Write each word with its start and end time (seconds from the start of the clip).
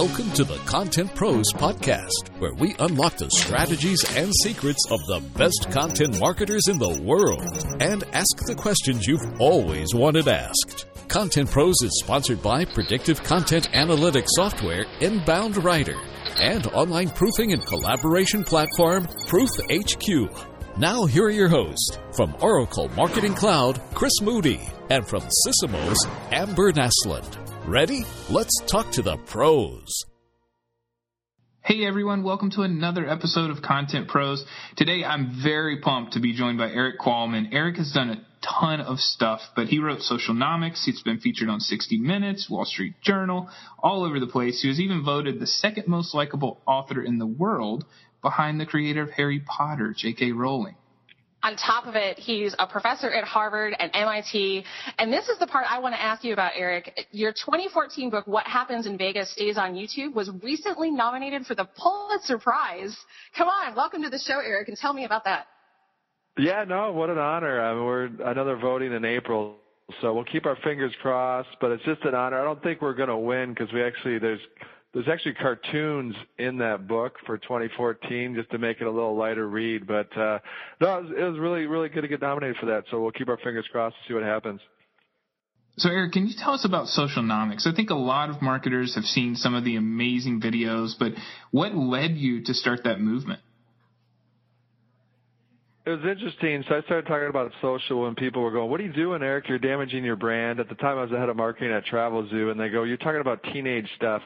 Welcome 0.00 0.30
to 0.34 0.44
the 0.44 0.58
Content 0.58 1.12
Pros 1.16 1.52
Podcast, 1.54 2.30
where 2.38 2.54
we 2.54 2.76
unlock 2.78 3.16
the 3.16 3.28
strategies 3.30 3.98
and 4.16 4.32
secrets 4.44 4.86
of 4.92 5.00
the 5.06 5.20
best 5.36 5.72
content 5.72 6.20
marketers 6.20 6.62
in 6.68 6.78
the 6.78 7.02
world 7.02 7.42
and 7.82 8.04
ask 8.12 8.46
the 8.46 8.54
questions 8.54 9.08
you've 9.08 9.40
always 9.40 9.96
wanted 9.96 10.28
asked. 10.28 10.86
Content 11.08 11.50
Pros 11.50 11.74
is 11.82 12.00
sponsored 12.04 12.40
by 12.40 12.64
predictive 12.64 13.24
content 13.24 13.72
analytics 13.72 14.28
software 14.36 14.86
Inbound 15.00 15.56
Writer 15.64 15.96
and 16.36 16.68
online 16.68 17.10
proofing 17.10 17.52
and 17.52 17.66
collaboration 17.66 18.44
platform 18.44 19.08
Proof 19.26 19.50
HQ. 19.68 20.78
Now, 20.78 21.06
here 21.06 21.24
are 21.24 21.30
your 21.30 21.48
hosts 21.48 21.98
from 22.14 22.36
Oracle 22.40 22.88
Marketing 22.90 23.34
Cloud, 23.34 23.80
Chris 23.94 24.20
Moody, 24.22 24.60
and 24.90 25.04
from 25.08 25.22
Sysomos, 25.22 25.96
Amber 26.30 26.70
Naslund. 26.70 27.47
Ready? 27.68 28.06
Let's 28.30 28.62
talk 28.66 28.90
to 28.92 29.02
the 29.02 29.18
pros. 29.18 30.06
Hey 31.60 31.84
everyone, 31.84 32.22
welcome 32.22 32.50
to 32.52 32.62
another 32.62 33.06
episode 33.06 33.50
of 33.50 33.60
Content 33.60 34.08
Pros. 34.08 34.42
Today 34.78 35.04
I'm 35.04 35.42
very 35.42 35.78
pumped 35.78 36.14
to 36.14 36.20
be 36.20 36.32
joined 36.32 36.56
by 36.56 36.70
Erik 36.70 36.98
Qualman. 36.98 37.50
Erik 37.52 37.76
has 37.76 37.92
done 37.92 38.08
a 38.08 38.26
ton 38.42 38.80
of 38.80 38.98
stuff, 38.98 39.42
but 39.54 39.66
he 39.66 39.80
wrote 39.80 39.98
Socialnomics. 39.98 40.82
He's 40.86 41.02
been 41.02 41.18
featured 41.18 41.50
on 41.50 41.60
60 41.60 41.98
Minutes, 41.98 42.48
Wall 42.48 42.64
Street 42.64 42.94
Journal, 43.02 43.50
all 43.78 44.02
over 44.02 44.18
the 44.18 44.26
place. 44.26 44.62
He 44.62 44.68
was 44.68 44.80
even 44.80 45.04
voted 45.04 45.38
the 45.38 45.46
second 45.46 45.88
most 45.88 46.14
likable 46.14 46.62
author 46.66 47.02
in 47.02 47.18
the 47.18 47.26
world 47.26 47.84
behind 48.22 48.58
the 48.58 48.64
creator 48.64 49.02
of 49.02 49.10
Harry 49.10 49.40
Potter, 49.40 49.94
J.K. 49.94 50.32
Rowling 50.32 50.76
on 51.42 51.56
top 51.56 51.86
of 51.86 51.94
it, 51.94 52.18
he's 52.18 52.54
a 52.58 52.66
professor 52.66 53.10
at 53.10 53.24
Harvard 53.24 53.74
and 53.78 53.90
MIT. 53.94 54.64
And 54.98 55.12
this 55.12 55.28
is 55.28 55.38
the 55.38 55.46
part 55.46 55.66
I 55.68 55.78
want 55.78 55.94
to 55.94 56.00
ask 56.00 56.24
you 56.24 56.32
about, 56.32 56.52
Erik. 56.56 57.06
Your 57.12 57.32
2014 57.32 58.10
book, 58.10 58.26
What 58.26 58.46
Happens 58.46 58.86
in 58.86 58.98
Vegas 58.98 59.30
Stays 59.32 59.56
on 59.56 59.74
YouTube, 59.74 60.14
was 60.14 60.30
recently 60.42 60.90
nominated 60.90 61.46
for 61.46 61.54
the 61.54 61.68
Pulitzer 61.76 62.38
Prize. 62.38 62.96
Come 63.36 63.48
on, 63.48 63.76
welcome 63.76 64.02
to 64.02 64.10
the 64.10 64.18
show, 64.18 64.40
Erik, 64.40 64.68
and 64.68 64.76
tell 64.76 64.92
me 64.92 65.04
about 65.04 65.24
that. 65.24 65.46
Yeah, 66.36 66.64
no, 66.66 66.92
what 66.92 67.10
an 67.10 67.18
honor. 67.18 67.60
I 67.60 67.74
mean, 67.74 67.84
we're 67.84 68.30
another 68.30 68.56
voting 68.56 68.92
in 68.92 69.04
April, 69.04 69.56
so 70.00 70.14
we'll 70.14 70.24
keep 70.24 70.46
our 70.46 70.56
fingers 70.62 70.92
crossed. 71.02 71.48
But 71.60 71.72
it's 71.72 71.84
just 71.84 72.02
an 72.04 72.14
honor. 72.14 72.40
I 72.40 72.44
don't 72.44 72.62
think 72.62 72.80
we're 72.80 72.94
going 72.94 73.08
to 73.08 73.16
win 73.16 73.50
because 73.50 73.72
we 73.72 73.82
actually 73.82 74.18
there's 74.18 74.40
there's 74.94 75.08
actually 75.08 75.34
cartoons 75.34 76.14
in 76.38 76.58
that 76.58 76.88
book 76.88 77.14
for 77.26 77.38
2014 77.38 78.34
just 78.34 78.50
to 78.50 78.58
make 78.58 78.80
it 78.80 78.86
a 78.86 78.90
little 78.90 79.16
lighter 79.16 79.48
read. 79.48 79.86
But 79.86 80.16
uh, 80.16 80.38
no, 80.80 80.98
it 80.98 81.02
was, 81.04 81.12
it 81.18 81.22
was 81.22 81.38
really 81.38 81.66
really 81.66 81.88
good 81.88 82.02
to 82.02 82.08
get 82.08 82.22
nominated 82.22 82.56
for 82.58 82.66
that. 82.66 82.84
So 82.90 83.00
we'll 83.00 83.12
keep 83.12 83.28
our 83.28 83.38
fingers 83.38 83.66
crossed 83.70 83.96
to 83.96 84.08
see 84.08 84.14
what 84.14 84.22
happens. 84.22 84.60
So, 85.76 85.90
Erik, 85.90 86.12
can 86.12 86.26
you 86.26 86.34
tell 86.36 86.54
us 86.54 86.64
about 86.64 86.88
social 86.88 87.22
Socialnomics? 87.22 87.64
I 87.64 87.72
think 87.72 87.90
a 87.90 87.94
lot 87.94 88.30
of 88.30 88.42
marketers 88.42 88.96
have 88.96 89.04
seen 89.04 89.36
some 89.36 89.54
of 89.54 89.64
the 89.64 89.76
amazing 89.76 90.40
videos, 90.40 90.90
but 90.98 91.12
what 91.52 91.72
led 91.72 92.16
you 92.16 92.42
to 92.44 92.54
start 92.54 92.82
that 92.82 93.00
movement? 93.00 93.38
It 95.86 95.90
was 95.90 96.00
interesting. 96.00 96.64
So 96.68 96.76
I 96.76 96.82
started 96.82 97.06
talking 97.06 97.28
about 97.28 97.50
social 97.62 98.02
when 98.02 98.14
people 98.14 98.42
were 98.42 98.50
going, 98.50 98.70
"What 98.70 98.80
are 98.80 98.82
you 98.82 98.92
doing, 98.92 99.22
Erik? 99.22 99.48
You're 99.48 99.58
damaging 99.58 100.04
your 100.04 100.16
brand." 100.16 100.60
At 100.60 100.68
the 100.68 100.74
time, 100.74 100.98
I 100.98 101.02
was 101.02 101.10
the 101.10 101.18
head 101.18 101.30
of 101.30 101.36
marketing 101.36 101.72
at 101.72 101.86
Travelzoo, 101.86 102.50
and 102.50 102.60
they 102.60 102.68
go, 102.68 102.82
"You're 102.82 102.98
talking 102.98 103.22
about 103.22 103.42
teenage 103.44 103.88
stuff 103.96 104.20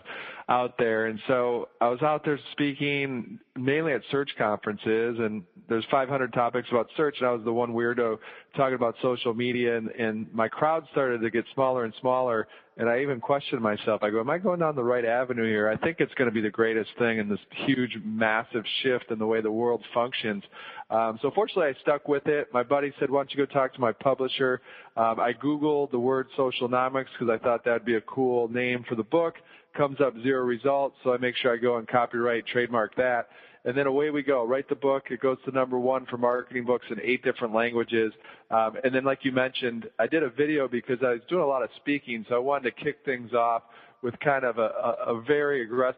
out 0.48 0.79
there." 0.79 1.07
And 1.07 1.19
so 1.27 1.69
I 1.81 1.89
was 1.89 2.03
out 2.03 2.25
there 2.25 2.39
speaking 2.53 3.39
mainly 3.57 3.93
at 3.93 4.03
search 4.11 4.31
conferences, 4.39 5.19
and 5.19 5.43
there's 5.69 5.84
500 5.91 6.33
topics 6.33 6.69
about 6.71 6.89
search, 6.97 7.17
and 7.21 7.29
I 7.29 7.33
was 7.33 7.43
the 7.45 7.53
one 7.53 7.73
weirdo 7.73 8.19
talking 8.57 8.75
about 8.75 8.95
social 9.03 9.34
media, 9.34 9.77
and, 9.77 9.89
and 9.91 10.33
my 10.33 10.49
crowd 10.49 10.84
started 10.93 11.21
to 11.21 11.31
get 11.31 11.45
smaller 11.55 11.84
and 11.84 11.95
smaller. 12.01 12.49
And 12.79 12.89
I 12.89 13.01
even 13.01 13.21
questioned 13.21 13.61
myself. 13.61 14.03
I 14.03 14.09
go, 14.09 14.21
am 14.21 14.31
I 14.31 14.39
going 14.39 14.61
down 14.61 14.75
the 14.75 14.83
right 14.83 15.05
avenue 15.05 15.45
here? 15.45 15.69
I 15.69 15.77
think 15.77 15.99
it's 16.01 16.15
going 16.15 16.29
to 16.31 16.34
be 16.34 16.41
the 16.41 16.51
greatest 16.51 16.89
thing 16.99 17.19
in 17.19 17.29
this 17.29 17.39
huge, 17.67 17.99
massive 18.03 18.65
shift 18.83 19.11
in 19.11 19.19
the 19.19 19.27
way 19.27 19.43
the 19.43 19.53
world 19.53 19.84
functions. 19.93 20.43
Um, 20.89 21.19
so 21.21 21.31
fortunately, 21.34 21.67
I 21.67 21.81
stuck 21.83 22.09
with 22.09 22.27
it. 22.29 22.49
My 22.53 22.62
buddy 22.62 22.91
said, 22.99 23.11
why 23.11 23.21
don't 23.21 23.31
you 23.31 23.47
go 23.47 23.53
talk 23.53 23.75
to 23.75 23.81
my 23.81 23.93
publisher? 23.93 24.62
Um, 24.97 25.21
I 25.21 25.34
Googled 25.34 25.91
the 25.91 25.99
word 25.99 26.28
socialnomics 26.37 27.09
because 27.19 27.28
I 27.31 27.43
thought 27.43 27.62
that'd 27.66 27.84
be 27.84 27.97
a 27.97 28.00
cool 28.03 28.49
name 28.49 28.87
for 28.89 28.95
the 28.95 29.03
book. 29.03 29.34
Comes 29.77 30.00
up 30.00 30.15
zero 30.22 30.44
results, 30.44 30.97
so 31.03 31.15
I 31.15 31.19
make 31.19 31.37
sure 31.37 31.53
I 31.53 31.56
go 31.56 31.77
and 31.77 31.88
copyright, 31.88 32.47
trademark 32.47 32.94
that 32.97 33.28
and 33.65 33.77
then 33.77 33.87
away 33.87 34.10
we 34.10 34.22
go. 34.22 34.44
Write 34.44 34.69
the 34.69 34.75
book. 34.75 35.05
It 35.10 35.21
goes 35.21 35.38
to 35.44 35.53
number 35.53 35.78
one 35.78 36.06
for 36.06 36.19
marketing 36.19 36.65
books 36.65 36.87
in 36.91 37.00
eight 37.00 37.22
different 37.22 37.55
languages. 37.55 38.12
Um, 38.50 38.77
and 38.83 38.94
then, 38.94 39.05
like 39.05 39.21
you 39.22 39.33
mentioned, 39.33 39.88
I 39.99 40.06
did 40.06 40.22
a 40.22 40.31
video 40.31 40.66
because 40.69 40.99
I 41.03 41.12
was 41.12 41.21
doing 41.28 41.43
a 41.43 41.47
lot 41.47 41.62
of 41.62 41.71
speaking, 41.77 42.27
so 42.28 42.34
I 42.34 42.38
wanted 42.38 42.75
to 42.75 42.84
kick 42.84 42.99
things 43.05 43.33
off 43.33 43.62
with 44.03 44.19
kind 44.21 44.44
of 44.44 44.59
a, 44.59 44.62
a, 45.09 45.15
a 45.15 45.22
very 45.22 45.62
aggressive 45.62 45.97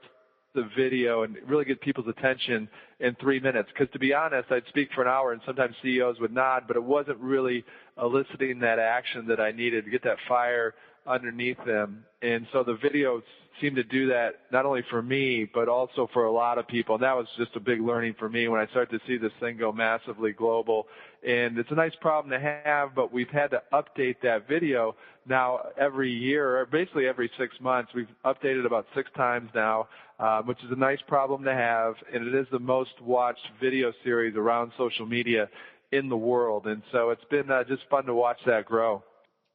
video 0.77 1.23
and 1.23 1.37
really 1.47 1.65
get 1.65 1.81
people's 1.81 2.06
attention 2.06 2.69
in 3.01 3.17
three 3.19 3.41
minutes. 3.41 3.71
Because 3.73 3.91
to 3.95 3.99
be 3.99 4.12
honest, 4.12 4.53
I'd 4.53 4.67
speak 4.69 4.91
for 4.95 5.03
an 5.03 5.09
hour 5.09 5.33
and 5.33 5.41
sometimes 5.47 5.75
CEOs 5.83 6.21
would 6.21 6.33
nod, 6.33 6.65
but 6.69 6.77
it 6.77 6.85
wasn't 6.85 7.19
really 7.19 7.65
eliciting 8.01 8.61
that 8.61 8.79
action 8.79 9.27
that 9.29 9.41
I 9.41 9.53
needed 9.53 9.87
to 9.87 9.91
get 9.91 10.05
that 10.05 10.19
fire 10.29 10.75
underneath 11.06 11.59
them. 11.67 12.05
And 12.23 12.47
so 12.53 12.62
the 12.62 12.77
video 12.77 13.23
seemed 13.61 13.77
to 13.77 13.85
do 13.85 14.09
that 14.09 14.41
not 14.53 14.67
only 14.67 14.83
for 14.91 15.03
me, 15.03 15.49
but 15.53 15.69
also 15.69 16.09
for 16.13 16.25
a 16.25 16.33
lot 16.33 16.59
of 16.59 16.67
people. 16.67 16.95
And 16.95 17.05
that 17.05 17.17
was 17.17 17.27
just 17.37 17.55
a 17.57 17.61
big 17.61 17.81
learning 17.81 18.15
for 18.19 18.29
me 18.29 18.49
when 18.49 18.61
I 18.61 18.67
started 18.69 18.99
to 18.99 19.07
see 19.07 19.17
this 19.17 19.33
thing 19.41 19.57
go 19.57 19.73
massively 19.73 20.33
global. 20.33 20.87
And 21.27 21.59
it's 21.59 21.71
a 21.71 21.75
nice 21.75 21.95
problem 22.01 22.31
to 22.33 22.61
have, 22.65 22.95
but 22.95 23.13
we've 23.13 23.29
had 23.29 23.51
to 23.53 23.63
update 23.73 24.17
that 24.23 24.47
video 24.49 24.95
now 25.27 25.61
every 25.79 26.11
year, 26.11 26.59
or 26.59 26.67
basically 26.67 27.07
every 27.07 27.31
six 27.39 27.55
months. 27.61 27.93
We've 27.95 28.09
updated 28.25 28.67
about 28.67 28.87
six 28.95 29.11
times 29.17 29.51
now, 29.55 29.89
uh, 30.19 30.43
which 30.43 30.59
is 30.65 30.71
a 30.71 30.77
nice 30.77 31.01
problem 31.07 31.45
to 31.45 31.55
have. 31.55 31.95
And 32.13 32.27
it 32.27 32.35
is 32.35 32.47
the 32.53 32.59
most 32.59 33.01
watched 33.01 33.47
video 33.61 33.93
series 34.03 34.37
around 34.37 34.73
social 34.77 35.07
media 35.07 35.49
in 35.93 36.09
the 36.09 36.17
world. 36.17 36.67
And 36.67 36.83
so 36.93 37.11
it's 37.11 37.25
been 37.31 37.51
uh, 37.51 37.65
just 37.65 37.83
fun 37.89 38.05
to 38.07 38.15
watch 38.15 38.39
that 38.47 38.67
grow. 38.67 39.03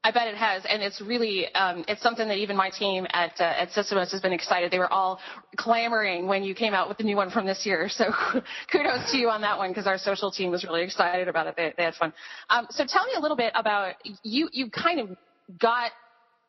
I 0.01 0.11
bet 0.11 0.27
it 0.27 0.35
has, 0.35 0.63
and 0.69 0.81
it's 0.81 1.01
really 1.01 1.53
um, 1.53 1.83
it's 1.89 2.01
something 2.01 2.29
that 2.29 2.37
even 2.37 2.55
my 2.55 2.69
team 2.69 3.05
at 3.11 3.33
uh, 3.37 3.43
at 3.43 3.69
Sysomos 3.71 4.11
has 4.11 4.21
been 4.21 4.31
excited. 4.31 4.71
They 4.71 4.79
were 4.79 4.91
all 4.91 5.19
clamoring 5.57 6.25
when 6.25 6.43
you 6.43 6.55
came 6.55 6.73
out 6.73 6.87
with 6.87 6.97
the 6.97 7.03
new 7.03 7.17
one 7.17 7.29
from 7.29 7.45
this 7.45 7.65
year. 7.65 7.89
So 7.89 8.05
kudos 8.71 9.11
to 9.11 9.17
you 9.17 9.29
on 9.29 9.41
that 9.41 9.57
one 9.57 9.71
because 9.71 9.87
our 9.87 9.97
social 9.97 10.31
team 10.31 10.51
was 10.51 10.63
really 10.63 10.83
excited 10.83 11.27
about 11.27 11.47
it. 11.47 11.55
They, 11.57 11.73
they 11.75 11.83
had 11.83 11.95
fun. 11.95 12.13
Um, 12.49 12.67
so 12.69 12.85
tell 12.87 13.05
me 13.07 13.13
a 13.17 13.19
little 13.19 13.35
bit 13.35 13.51
about 13.55 13.95
you. 14.23 14.47
You 14.53 14.69
kind 14.69 15.01
of 15.01 15.17
got 15.59 15.91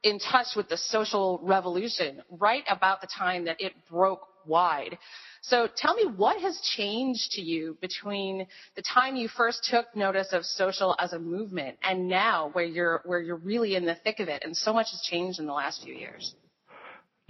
in 0.04 0.20
touch 0.20 0.48
with 0.54 0.68
the 0.68 0.76
social 0.76 1.40
revolution 1.42 2.22
right 2.30 2.62
about 2.70 3.00
the 3.00 3.08
time 3.08 3.46
that 3.46 3.60
it 3.60 3.72
broke 3.90 4.29
wide. 4.46 4.98
So 5.42 5.68
tell 5.76 5.94
me 5.94 6.04
what 6.04 6.40
has 6.40 6.60
changed 6.76 7.32
to 7.32 7.42
you 7.42 7.76
between 7.80 8.46
the 8.76 8.82
time 8.82 9.16
you 9.16 9.28
first 9.28 9.66
took 9.70 9.94
notice 9.96 10.32
of 10.32 10.44
social 10.44 10.94
as 10.98 11.12
a 11.12 11.18
movement 11.18 11.78
and 11.82 12.08
now 12.08 12.50
where 12.52 12.64
you're 12.64 13.02
where 13.04 13.20
you're 13.20 13.36
really 13.36 13.74
in 13.74 13.86
the 13.86 13.94
thick 13.94 14.20
of 14.20 14.28
it 14.28 14.42
and 14.44 14.56
so 14.56 14.72
much 14.72 14.88
has 14.90 15.00
changed 15.02 15.38
in 15.38 15.46
the 15.46 15.52
last 15.52 15.82
few 15.82 15.94
years. 15.94 16.34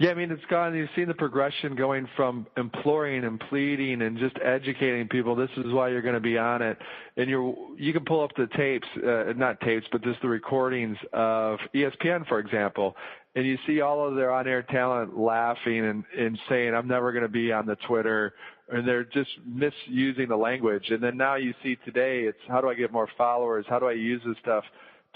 Yeah, 0.01 0.09
I 0.09 0.13
mean, 0.15 0.31
it's 0.31 0.43
gone. 0.49 0.73
You've 0.73 0.89
seen 0.95 1.07
the 1.07 1.13
progression 1.13 1.75
going 1.75 2.07
from 2.15 2.47
imploring 2.57 3.23
and 3.23 3.39
pleading 3.39 4.01
and 4.01 4.17
just 4.17 4.35
educating 4.43 5.07
people. 5.07 5.35
This 5.35 5.51
is 5.57 5.71
why 5.71 5.89
you're 5.89 6.01
going 6.01 6.15
to 6.15 6.19
be 6.19 6.39
on 6.39 6.63
it, 6.63 6.79
and 7.17 7.29
you're 7.29 7.53
you 7.77 7.93
can 7.93 8.03
pull 8.03 8.23
up 8.23 8.31
the 8.35 8.47
tapes, 8.57 8.87
uh, 9.05 9.31
not 9.37 9.61
tapes, 9.61 9.85
but 9.91 10.03
just 10.03 10.19
the 10.23 10.27
recordings 10.27 10.97
of 11.13 11.59
ESPN, 11.75 12.27
for 12.27 12.39
example, 12.39 12.95
and 13.35 13.45
you 13.45 13.59
see 13.67 13.81
all 13.81 14.07
of 14.07 14.15
their 14.15 14.31
on-air 14.31 14.63
talent 14.63 15.19
laughing 15.19 15.85
and, 15.85 16.03
and 16.17 16.39
saying, 16.49 16.73
"I'm 16.73 16.87
never 16.87 17.11
going 17.11 17.21
to 17.21 17.29
be 17.29 17.51
on 17.51 17.67
the 17.67 17.75
Twitter," 17.87 18.33
and 18.69 18.87
they're 18.87 19.03
just 19.03 19.29
misusing 19.45 20.29
the 20.29 20.35
language. 20.35 20.89
And 20.89 21.03
then 21.03 21.15
now 21.15 21.35
you 21.35 21.53
see 21.61 21.77
today, 21.85 22.21
it's 22.21 22.39
how 22.47 22.59
do 22.59 22.69
I 22.69 22.73
get 22.73 22.91
more 22.91 23.07
followers? 23.19 23.67
How 23.69 23.77
do 23.77 23.85
I 23.85 23.93
use 23.93 24.23
this 24.25 24.37
stuff 24.41 24.63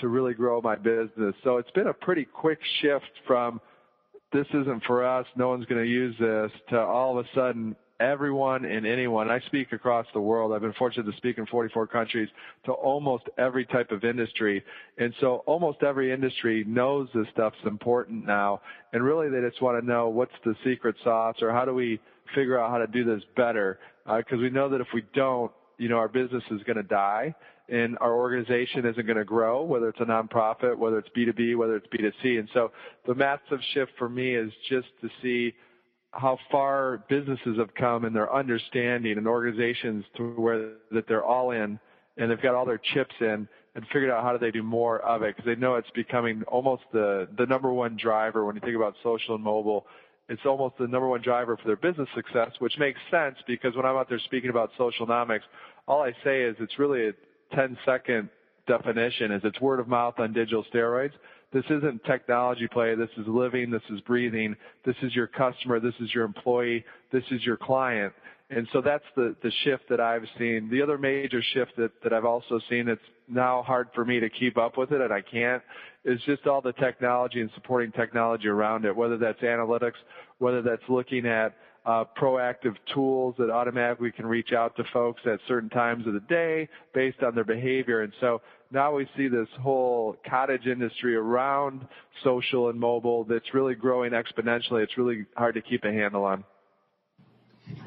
to 0.01 0.09
really 0.09 0.35
grow 0.35 0.61
my 0.61 0.75
business? 0.75 1.33
So 1.43 1.57
it's 1.57 1.71
been 1.71 1.87
a 1.87 1.93
pretty 1.93 2.25
quick 2.25 2.59
shift 2.83 3.09
from 3.25 3.59
this 4.35 4.47
isn't 4.49 4.83
for 4.85 5.05
us, 5.05 5.25
no 5.35 5.49
one's 5.49 5.65
going 5.65 5.81
to 5.81 5.89
use 5.89 6.15
this, 6.19 6.51
to 6.69 6.77
all 6.77 7.17
of 7.17 7.25
a 7.25 7.29
sudden 7.33 7.75
everyone 8.01 8.65
and 8.65 8.85
anyone. 8.85 9.31
I 9.31 9.39
speak 9.47 9.71
across 9.71 10.05
the 10.13 10.19
world. 10.19 10.51
I've 10.51 10.61
been 10.61 10.73
fortunate 10.73 11.09
to 11.09 11.15
speak 11.15 11.37
in 11.37 11.45
44 11.45 11.87
countries 11.87 12.27
to 12.65 12.73
almost 12.73 13.23
every 13.37 13.65
type 13.65 13.91
of 13.91 14.03
industry. 14.03 14.61
And 14.97 15.13
so 15.21 15.43
almost 15.45 15.81
every 15.81 16.11
industry 16.11 16.65
knows 16.67 17.07
this 17.15 17.25
stuff's 17.31 17.55
important 17.65 18.25
now. 18.25 18.61
And 18.91 19.01
really 19.01 19.29
they 19.29 19.47
just 19.47 19.61
want 19.61 19.81
to 19.81 19.85
know 19.85 20.09
what's 20.09 20.33
the 20.43 20.55
secret 20.65 20.95
sauce 21.05 21.37
or 21.41 21.51
how 21.51 21.63
do 21.63 21.73
we 21.73 22.01
figure 22.33 22.59
out 22.59 22.69
how 22.69 22.79
to 22.79 22.87
do 22.87 23.05
this 23.05 23.23
better? 23.37 23.79
Because 24.05 24.39
uh, 24.39 24.41
we 24.41 24.49
know 24.49 24.67
that 24.69 24.81
if 24.81 24.87
we 24.93 25.03
don't, 25.13 25.51
you 25.77 25.87
know, 25.87 25.97
our 25.97 26.09
business 26.09 26.43
is 26.51 26.61
going 26.63 26.77
to 26.77 26.83
die 26.83 27.33
and 27.69 27.97
our 27.99 28.13
organization 28.13 28.85
isn't 28.85 29.05
going 29.05 29.17
to 29.17 29.25
grow, 29.25 29.63
whether 29.63 29.89
it's 29.89 29.99
a 29.99 30.05
nonprofit, 30.05 30.77
whether 30.77 30.99
it's 30.99 31.09
B2B, 31.17 31.57
whether 31.57 31.75
it's 31.75 31.87
B2C. 31.87 32.39
And 32.39 32.49
so 32.53 32.71
the 33.07 33.15
massive 33.15 33.59
shift 33.73 33.91
for 33.97 34.07
me 34.07 34.35
is 34.35 34.51
just 34.69 34.87
to 35.01 35.09
see 35.21 35.53
how 36.11 36.37
far 36.51 37.03
businesses 37.09 37.57
have 37.57 37.73
come 37.75 38.05
in 38.05 38.13
their 38.13 38.33
understanding 38.33 39.17
and 39.17 39.27
organizations 39.27 40.05
to 40.15 40.31
where 40.35 40.73
that 40.91 41.07
they're 41.07 41.25
all 41.25 41.51
in 41.51 41.79
and 42.17 42.31
they've 42.31 42.41
got 42.41 42.55
all 42.55 42.65
their 42.65 42.81
chips 42.93 43.13
in 43.19 43.47
and 43.75 43.85
figured 43.91 44.09
out 44.09 44.23
how 44.23 44.31
do 44.31 44.37
they 44.37 44.51
do 44.51 44.63
more 44.63 44.99
of 44.99 45.23
it 45.23 45.35
because 45.35 45.45
they 45.45 45.59
know 45.59 45.75
it's 45.75 45.89
becoming 45.93 46.41
almost 46.43 46.83
the 46.93 47.27
the 47.37 47.45
number 47.45 47.73
one 47.73 47.97
driver 48.01 48.45
when 48.45 48.55
you 48.55 48.61
think 48.61 48.77
about 48.77 48.95
social 49.03 49.35
and 49.35 49.43
mobile 49.43 49.85
it's 50.27 50.41
almost 50.45 50.75
the 50.79 50.87
number 50.87 51.07
one 51.07 51.21
driver 51.21 51.55
for 51.57 51.67
their 51.67 51.75
business 51.75 52.09
success, 52.15 52.51
which 52.59 52.73
makes 52.79 52.99
sense 53.11 53.35
because 53.45 53.75
when 53.75 53.85
I'm 53.85 53.95
out 53.95 54.09
there 54.09 54.19
speaking 54.19 54.49
about 54.49 54.71
social 54.77 55.05
socialnomics, 55.05 55.41
all 55.87 56.01
I 56.01 56.13
say 56.23 56.43
is 56.43 56.55
it's 56.59 56.79
really 56.79 57.09
a 57.09 57.13
10 57.55 57.77
second 57.85 58.29
definition 58.67 59.31
is 59.31 59.41
it's 59.43 59.59
word 59.61 59.79
of 59.79 59.87
mouth 59.87 60.15
on 60.19 60.33
digital 60.33 60.65
steroids. 60.73 61.13
This 61.53 61.65
isn't 61.69 62.03
technology 62.03 62.67
play. 62.67 62.95
This 62.95 63.09
is 63.17 63.25
living. 63.27 63.71
This 63.71 63.81
is 63.89 64.01
breathing. 64.01 64.55
This 64.85 64.95
is 65.01 65.15
your 65.15 65.27
customer. 65.27 65.79
This 65.79 65.93
is 66.01 66.13
your 66.13 66.25
employee. 66.25 66.83
This 67.11 67.23
is 67.31 67.43
your 67.43 67.57
client. 67.57 68.13
And 68.49 68.67
so 68.73 68.81
that's 68.81 69.05
the, 69.15 69.35
the 69.41 69.51
shift 69.63 69.83
that 69.89 69.99
I've 69.99 70.25
seen. 70.37 70.69
The 70.69 70.81
other 70.81 70.97
major 70.97 71.41
shift 71.53 71.71
that, 71.77 71.91
that 72.03 72.13
I've 72.13 72.25
also 72.25 72.59
seen, 72.69 72.87
it's 72.87 73.01
now 73.27 73.63
hard 73.63 73.87
for 73.95 74.05
me 74.05 74.19
to 74.19 74.29
keep 74.29 74.57
up 74.57 74.77
with 74.77 74.91
it 74.91 75.01
and 75.01 75.11
I 75.11 75.21
can't, 75.21 75.63
is 76.03 76.19
just 76.25 76.45
all 76.45 76.61
the 76.61 76.73
technology 76.73 77.41
and 77.41 77.49
supporting 77.55 77.91
technology 77.91 78.47
around 78.47 78.85
it, 78.85 78.95
whether 78.95 79.17
that's 79.17 79.39
analytics, 79.41 79.93
whether 80.37 80.61
that's 80.61 80.83
looking 80.89 81.25
at 81.25 81.55
uh, 81.85 82.03
proactive 82.19 82.75
tools 82.93 83.35
that 83.37 83.49
automatically 83.49 84.11
can 84.11 84.25
reach 84.25 84.53
out 84.53 84.75
to 84.75 84.83
folks 84.91 85.21
at 85.25 85.39
certain 85.47 85.69
times 85.69 86.07
of 86.07 86.13
the 86.13 86.19
day 86.21 86.67
based 86.93 87.21
on 87.21 87.35
their 87.35 87.43
behavior. 87.43 88.01
And 88.01 88.13
so 88.19 88.41
now 88.71 88.95
we 88.95 89.07
see 89.15 89.27
this 89.27 89.47
whole 89.61 90.17
cottage 90.27 90.65
industry 90.65 91.15
around 91.15 91.87
social 92.23 92.69
and 92.69 92.79
mobile 92.79 93.23
that's 93.23 93.53
really 93.53 93.75
growing 93.75 94.11
exponentially. 94.11 94.83
It's 94.83 94.97
really 94.97 95.25
hard 95.35 95.55
to 95.55 95.61
keep 95.61 95.83
a 95.83 95.91
handle 95.91 96.25
on. 96.25 96.43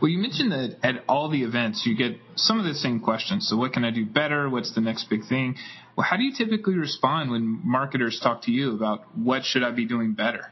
Well, 0.00 0.10
you 0.10 0.18
mentioned 0.18 0.50
that 0.52 0.76
at 0.82 1.04
all 1.08 1.28
the 1.30 1.42
events 1.42 1.84
you 1.86 1.96
get 1.96 2.18
some 2.34 2.58
of 2.58 2.64
the 2.64 2.74
same 2.74 3.00
questions. 3.00 3.48
So, 3.48 3.56
what 3.56 3.72
can 3.72 3.84
I 3.84 3.90
do 3.90 4.04
better? 4.04 4.50
What's 4.50 4.74
the 4.74 4.80
next 4.80 5.08
big 5.08 5.20
thing? 5.28 5.54
Well, 5.96 6.06
how 6.08 6.16
do 6.16 6.24
you 6.24 6.32
typically 6.36 6.74
respond 6.74 7.30
when 7.30 7.60
marketers 7.64 8.20
talk 8.20 8.42
to 8.42 8.50
you 8.50 8.74
about 8.74 9.04
what 9.16 9.44
should 9.44 9.62
I 9.62 9.70
be 9.70 9.86
doing 9.86 10.14
better? 10.14 10.50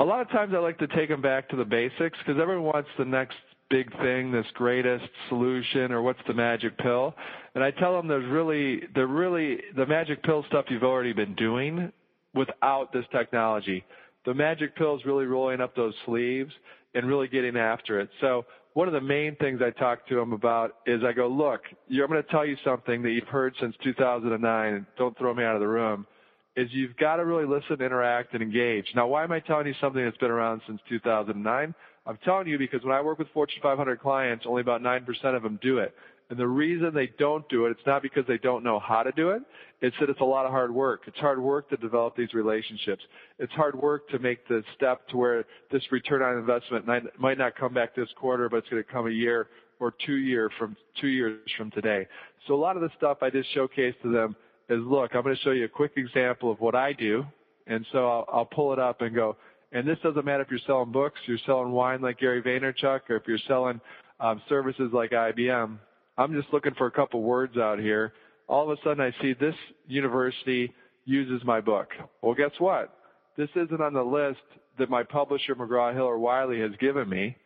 A 0.00 0.04
lot 0.04 0.20
of 0.20 0.28
times 0.30 0.52
I 0.54 0.58
like 0.58 0.78
to 0.78 0.88
take 0.88 1.08
them 1.08 1.22
back 1.22 1.48
to 1.50 1.56
the 1.56 1.64
basics 1.64 2.18
because 2.18 2.40
everyone 2.40 2.64
wants 2.64 2.88
the 2.98 3.04
next 3.04 3.36
big 3.70 3.90
thing, 3.98 4.32
this 4.32 4.46
greatest 4.54 5.04
solution, 5.28 5.92
or 5.92 6.02
what's 6.02 6.18
the 6.26 6.34
magic 6.34 6.76
pill. 6.78 7.14
And 7.54 7.62
I 7.62 7.70
tell 7.70 7.96
them 7.96 8.08
there's 8.08 8.28
really, 8.28 8.82
the 8.94 9.06
really, 9.06 9.58
the 9.76 9.86
magic 9.86 10.22
pill 10.24 10.44
stuff 10.48 10.66
you've 10.68 10.82
already 10.82 11.12
been 11.12 11.34
doing 11.36 11.92
without 12.34 12.92
this 12.92 13.04
technology. 13.12 13.84
The 14.26 14.34
magic 14.34 14.76
pill 14.76 14.96
is 14.96 15.04
really 15.04 15.26
rolling 15.26 15.60
up 15.60 15.76
those 15.76 15.94
sleeves 16.06 16.52
and 16.94 17.06
really 17.06 17.28
getting 17.28 17.56
after 17.56 18.00
it. 18.00 18.10
So 18.20 18.44
one 18.72 18.88
of 18.88 18.94
the 18.94 19.00
main 19.00 19.36
things 19.36 19.60
I 19.64 19.70
talk 19.78 20.06
to 20.08 20.16
them 20.16 20.32
about 20.32 20.76
is 20.86 21.02
I 21.04 21.12
go, 21.12 21.28
look, 21.28 21.60
I'm 21.88 22.08
going 22.08 22.22
to 22.22 22.30
tell 22.30 22.44
you 22.44 22.56
something 22.64 23.02
that 23.02 23.10
you've 23.10 23.28
heard 23.28 23.54
since 23.60 23.74
2009. 23.84 24.86
Don't 24.98 25.16
throw 25.18 25.34
me 25.34 25.44
out 25.44 25.54
of 25.54 25.60
the 25.60 25.68
room. 25.68 26.06
Is 26.56 26.68
you've 26.70 26.96
got 26.96 27.16
to 27.16 27.24
really 27.24 27.46
listen, 27.46 27.84
interact, 27.84 28.32
and 28.32 28.42
engage. 28.42 28.86
Now, 28.94 29.08
why 29.08 29.24
am 29.24 29.32
I 29.32 29.40
telling 29.40 29.66
you 29.66 29.74
something 29.80 30.04
that's 30.04 30.16
been 30.18 30.30
around 30.30 30.62
since 30.68 30.80
2009? 30.88 31.74
I'm 32.06 32.18
telling 32.24 32.46
you 32.46 32.58
because 32.58 32.84
when 32.84 32.94
I 32.94 33.00
work 33.00 33.18
with 33.18 33.28
Fortune 33.34 33.58
500 33.60 34.00
clients, 34.00 34.44
only 34.46 34.60
about 34.60 34.80
9% 34.80 35.36
of 35.36 35.42
them 35.42 35.58
do 35.62 35.78
it. 35.78 35.94
And 36.30 36.38
the 36.38 36.46
reason 36.46 36.94
they 36.94 37.10
don't 37.18 37.46
do 37.48 37.66
it, 37.66 37.70
it's 37.70 37.86
not 37.86 38.02
because 38.02 38.24
they 38.28 38.38
don't 38.38 38.62
know 38.62 38.78
how 38.78 39.02
to 39.02 39.12
do 39.12 39.30
it. 39.30 39.42
It's 39.82 39.96
that 40.00 40.08
it's 40.08 40.20
a 40.20 40.24
lot 40.24 40.46
of 40.46 40.52
hard 40.52 40.72
work. 40.72 41.02
It's 41.06 41.18
hard 41.18 41.40
work 41.40 41.68
to 41.70 41.76
develop 41.76 42.16
these 42.16 42.32
relationships. 42.34 43.02
It's 43.38 43.52
hard 43.52 43.74
work 43.74 44.08
to 44.10 44.18
make 44.18 44.46
the 44.48 44.62
step 44.76 45.06
to 45.08 45.16
where 45.16 45.44
this 45.72 45.82
return 45.90 46.22
on 46.22 46.38
investment 46.38 46.86
might 47.18 47.38
not 47.38 47.56
come 47.56 47.74
back 47.74 47.94
this 47.94 48.08
quarter, 48.16 48.48
but 48.48 48.58
it's 48.58 48.68
going 48.68 48.82
to 48.82 48.90
come 48.90 49.06
a 49.06 49.10
year 49.10 49.48
or 49.80 49.92
two 50.06 50.16
year 50.16 50.50
from 50.58 50.76
two 51.00 51.08
years 51.08 51.40
from 51.58 51.70
today. 51.72 52.06
So 52.46 52.54
a 52.54 52.56
lot 52.56 52.76
of 52.76 52.82
the 52.82 52.90
stuff 52.96 53.18
I 53.22 53.28
just 53.28 53.48
showcased 53.54 54.00
to 54.02 54.12
them 54.12 54.36
is, 54.68 54.80
look, 54.82 55.14
I'm 55.14 55.22
going 55.22 55.36
to 55.36 55.42
show 55.42 55.50
you 55.50 55.64
a 55.64 55.68
quick 55.68 55.92
example 55.96 56.50
of 56.50 56.60
what 56.60 56.74
I 56.74 56.92
do. 56.92 57.24
And 57.66 57.84
so 57.92 58.06
I'll, 58.06 58.24
I'll 58.32 58.44
pull 58.44 58.72
it 58.72 58.78
up 58.78 59.00
and 59.00 59.14
go, 59.14 59.36
and 59.72 59.86
this 59.86 59.98
doesn't 60.02 60.24
matter 60.24 60.42
if 60.42 60.50
you're 60.50 60.60
selling 60.66 60.92
books, 60.92 61.18
you're 61.26 61.38
selling 61.46 61.72
wine 61.72 62.00
like 62.00 62.18
Gary 62.18 62.42
Vaynerchuk, 62.42 63.00
or 63.08 63.16
if 63.16 63.22
you're 63.26 63.38
selling 63.48 63.80
um, 64.20 64.40
services 64.48 64.90
like 64.92 65.10
IBM. 65.10 65.78
I'm 66.16 66.34
just 66.34 66.52
looking 66.52 66.74
for 66.74 66.86
a 66.86 66.90
couple 66.90 67.22
words 67.22 67.56
out 67.56 67.78
here. 67.78 68.12
All 68.46 68.70
of 68.70 68.78
a 68.78 68.80
sudden 68.82 69.00
I 69.00 69.12
see 69.22 69.34
this 69.34 69.54
university 69.86 70.72
uses 71.04 71.44
my 71.44 71.60
book. 71.60 71.88
Well, 72.22 72.34
guess 72.34 72.52
what? 72.58 72.96
This 73.36 73.48
isn't 73.56 73.80
on 73.80 73.94
the 73.94 74.02
list 74.02 74.40
that 74.78 74.90
my 74.90 75.02
publisher 75.02 75.54
McGraw-Hill 75.54 76.04
or 76.04 76.18
Wiley 76.18 76.60
has 76.60 76.70
given 76.78 77.08
me, 77.08 77.36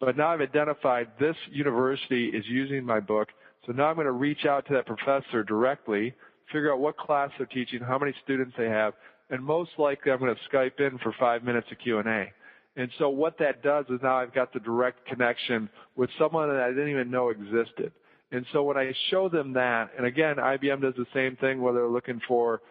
but 0.00 0.16
now 0.16 0.28
I've 0.28 0.40
identified 0.40 1.08
this 1.20 1.36
university 1.50 2.28
is 2.28 2.44
using 2.46 2.84
my 2.84 3.00
book. 3.00 3.28
So 3.66 3.72
now 3.72 3.84
I'm 3.86 3.94
going 3.94 4.06
to 4.06 4.12
reach 4.12 4.46
out 4.46 4.66
to 4.68 4.74
that 4.74 4.86
professor 4.86 5.42
directly, 5.44 6.14
figure 6.52 6.72
out 6.72 6.78
what 6.78 6.96
class 6.96 7.30
they're 7.38 7.46
teaching, 7.46 7.80
how 7.80 7.98
many 7.98 8.14
students 8.22 8.54
they 8.56 8.68
have, 8.68 8.94
and 9.30 9.42
most 9.42 9.70
likely 9.78 10.12
I'm 10.12 10.18
going 10.18 10.34
to 10.34 10.56
Skype 10.56 10.80
in 10.80 10.98
for 10.98 11.14
five 11.18 11.42
minutes 11.42 11.66
of 11.70 11.78
Q&A. 11.78 12.32
And 12.76 12.90
so 12.98 13.08
what 13.08 13.38
that 13.38 13.62
does 13.62 13.86
is 13.88 14.00
now 14.02 14.16
I've 14.16 14.34
got 14.34 14.52
the 14.52 14.60
direct 14.60 15.06
connection 15.06 15.68
with 15.96 16.10
someone 16.18 16.48
that 16.48 16.60
I 16.60 16.70
didn't 16.70 16.90
even 16.90 17.10
know 17.10 17.30
existed. 17.30 17.92
And 18.32 18.44
so 18.52 18.64
when 18.64 18.76
I 18.76 18.92
show 19.10 19.28
them 19.28 19.52
that, 19.52 19.90
and 19.96 20.06
again, 20.06 20.36
IBM 20.36 20.82
does 20.82 20.94
the 20.96 21.06
same 21.14 21.36
thing 21.36 21.62
where 21.62 21.72
they're 21.72 21.86
looking 21.86 22.20
for 22.26 22.62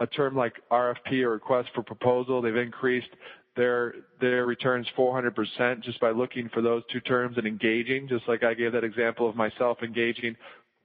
a 0.00 0.06
term 0.06 0.34
like 0.34 0.54
RFP 0.70 1.22
or 1.22 1.30
request 1.30 1.68
for 1.74 1.82
proposal. 1.82 2.42
They've 2.42 2.56
increased 2.56 3.08
their 3.56 3.94
their 4.20 4.44
returns 4.46 4.86
400% 4.98 5.82
just 5.82 5.98
by 6.00 6.10
looking 6.10 6.50
for 6.52 6.60
those 6.60 6.82
two 6.92 7.00
terms 7.00 7.38
and 7.38 7.46
engaging, 7.46 8.08
just 8.08 8.28
like 8.28 8.42
I 8.42 8.52
gave 8.52 8.72
that 8.72 8.84
example 8.84 9.28
of 9.28 9.36
myself 9.36 9.78
engaging 9.82 10.36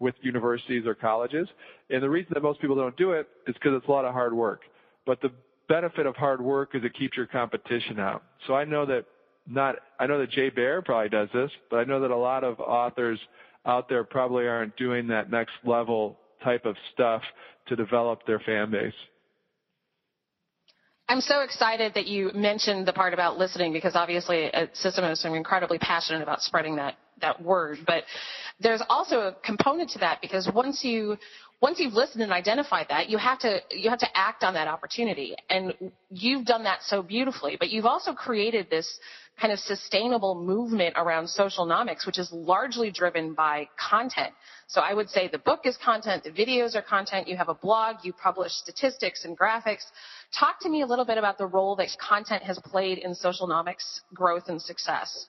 with 0.01 0.15
universities 0.21 0.85
or 0.85 0.95
colleges. 0.95 1.47
And 1.89 2.03
the 2.03 2.09
reason 2.09 2.31
that 2.33 2.43
most 2.43 2.59
people 2.59 2.75
don't 2.75 2.97
do 2.97 3.11
it 3.11 3.27
is 3.47 3.53
because 3.53 3.73
it's 3.75 3.87
a 3.87 3.91
lot 3.91 4.03
of 4.03 4.13
hard 4.13 4.33
work. 4.33 4.61
But 5.05 5.21
the 5.21 5.31
benefit 5.69 6.05
of 6.05 6.15
hard 6.15 6.41
work 6.41 6.71
is 6.73 6.83
it 6.83 6.93
keeps 6.97 7.15
your 7.15 7.27
competition 7.27 7.99
out. 7.99 8.23
So 8.47 8.55
I 8.55 8.65
know 8.65 8.85
that 8.87 9.05
not 9.47 9.75
I 9.99 10.07
know 10.07 10.19
that 10.19 10.31
Jay 10.31 10.49
Baer 10.49 10.81
probably 10.81 11.09
does 11.09 11.29
this, 11.33 11.51
but 11.69 11.77
I 11.77 11.83
know 11.83 12.01
that 12.01 12.11
a 12.11 12.17
lot 12.17 12.43
of 12.43 12.59
authors 12.59 13.19
out 13.65 13.87
there 13.87 14.03
probably 14.03 14.47
aren't 14.47 14.75
doing 14.75 15.07
that 15.07 15.29
next 15.29 15.53
level 15.63 16.17
type 16.43 16.65
of 16.65 16.75
stuff 16.93 17.21
to 17.67 17.75
develop 17.75 18.25
their 18.25 18.39
fan 18.39 18.71
base. 18.71 18.93
I'm 21.11 21.19
so 21.19 21.41
excited 21.41 21.95
that 21.95 22.07
you 22.07 22.31
mentioned 22.33 22.87
the 22.87 22.93
part 22.93 23.13
about 23.13 23.37
listening 23.37 23.73
because 23.73 23.97
obviously 23.97 24.45
at 24.45 24.75
Sysomos 24.75 25.25
I'm 25.25 25.33
incredibly 25.33 25.77
passionate 25.77 26.21
about 26.21 26.41
spreading 26.41 26.77
that 26.77 26.95
that 27.19 27.41
word. 27.41 27.79
But 27.85 28.05
there's 28.61 28.81
also 28.87 29.19
a 29.19 29.35
component 29.43 29.89
to 29.89 29.99
that 29.99 30.21
because 30.21 30.49
once 30.55 30.85
you 30.85 31.17
once 31.61 31.81
you've 31.81 31.93
listened 31.93 32.23
and 32.23 32.31
identified 32.31 32.87
that, 32.91 33.09
you 33.09 33.17
have 33.17 33.39
to 33.39 33.59
you 33.71 33.89
have 33.89 33.99
to 33.99 34.07
act 34.17 34.45
on 34.45 34.53
that 34.53 34.69
opportunity. 34.69 35.35
And 35.49 35.73
you've 36.09 36.45
done 36.45 36.63
that 36.63 36.79
so 36.83 37.03
beautifully. 37.03 37.57
But 37.59 37.71
you've 37.71 37.85
also 37.85 38.13
created 38.13 38.69
this 38.69 38.97
kind 39.37 39.51
of 39.51 39.59
sustainable 39.59 40.35
movement 40.41 40.93
around 40.95 41.25
socialnomics, 41.25 42.05
which 42.05 42.19
is 42.19 42.31
largely 42.31 42.89
driven 42.89 43.33
by 43.33 43.67
content. 43.77 44.33
So 44.71 44.79
I 44.79 44.93
would 44.93 45.09
say 45.09 45.27
the 45.27 45.37
book 45.37 45.65
is 45.65 45.77
content, 45.83 46.23
the 46.23 46.31
videos 46.31 46.75
are 46.75 46.81
content, 46.81 47.27
you 47.27 47.35
have 47.35 47.49
a 47.49 47.53
blog, 47.53 47.97
you 48.03 48.13
publish 48.13 48.53
statistics 48.53 49.25
and 49.25 49.37
graphics. 49.37 49.83
Talk 50.39 50.61
to 50.61 50.69
me 50.69 50.81
a 50.81 50.85
little 50.85 51.03
bit 51.03 51.17
about 51.17 51.37
the 51.37 51.45
role 51.45 51.75
that 51.75 51.89
content 51.99 52.41
has 52.43 52.57
played 52.63 52.97
in 52.99 53.11
socialnomics 53.11 53.99
growth 54.13 54.45
and 54.47 54.61
success. 54.61 55.27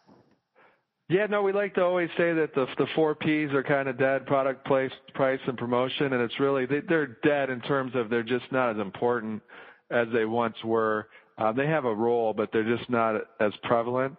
Yeah, 1.08 1.26
no, 1.26 1.42
we 1.42 1.52
like 1.52 1.74
to 1.74 1.82
always 1.82 2.08
say 2.16 2.32
that 2.32 2.54
the 2.54 2.66
the 2.78 2.86
four 2.94 3.16
P's 3.16 3.50
are 3.52 3.64
kind 3.64 3.88
of 3.88 3.98
dead: 3.98 4.26
product, 4.26 4.64
place, 4.64 4.92
price, 5.12 5.40
and 5.48 5.58
promotion. 5.58 6.12
And 6.12 6.22
it's 6.22 6.38
really 6.38 6.64
they, 6.64 6.80
they're 6.88 7.18
dead 7.24 7.50
in 7.50 7.60
terms 7.62 7.96
of 7.96 8.08
they're 8.10 8.22
just 8.22 8.50
not 8.52 8.70
as 8.70 8.78
important 8.78 9.42
as 9.90 10.06
they 10.14 10.24
once 10.24 10.56
were. 10.64 11.08
Uh, 11.36 11.50
they 11.50 11.66
have 11.66 11.84
a 11.84 11.94
role, 11.94 12.32
but 12.32 12.50
they're 12.52 12.76
just 12.76 12.88
not 12.88 13.16
as 13.40 13.52
prevalent. 13.64 14.16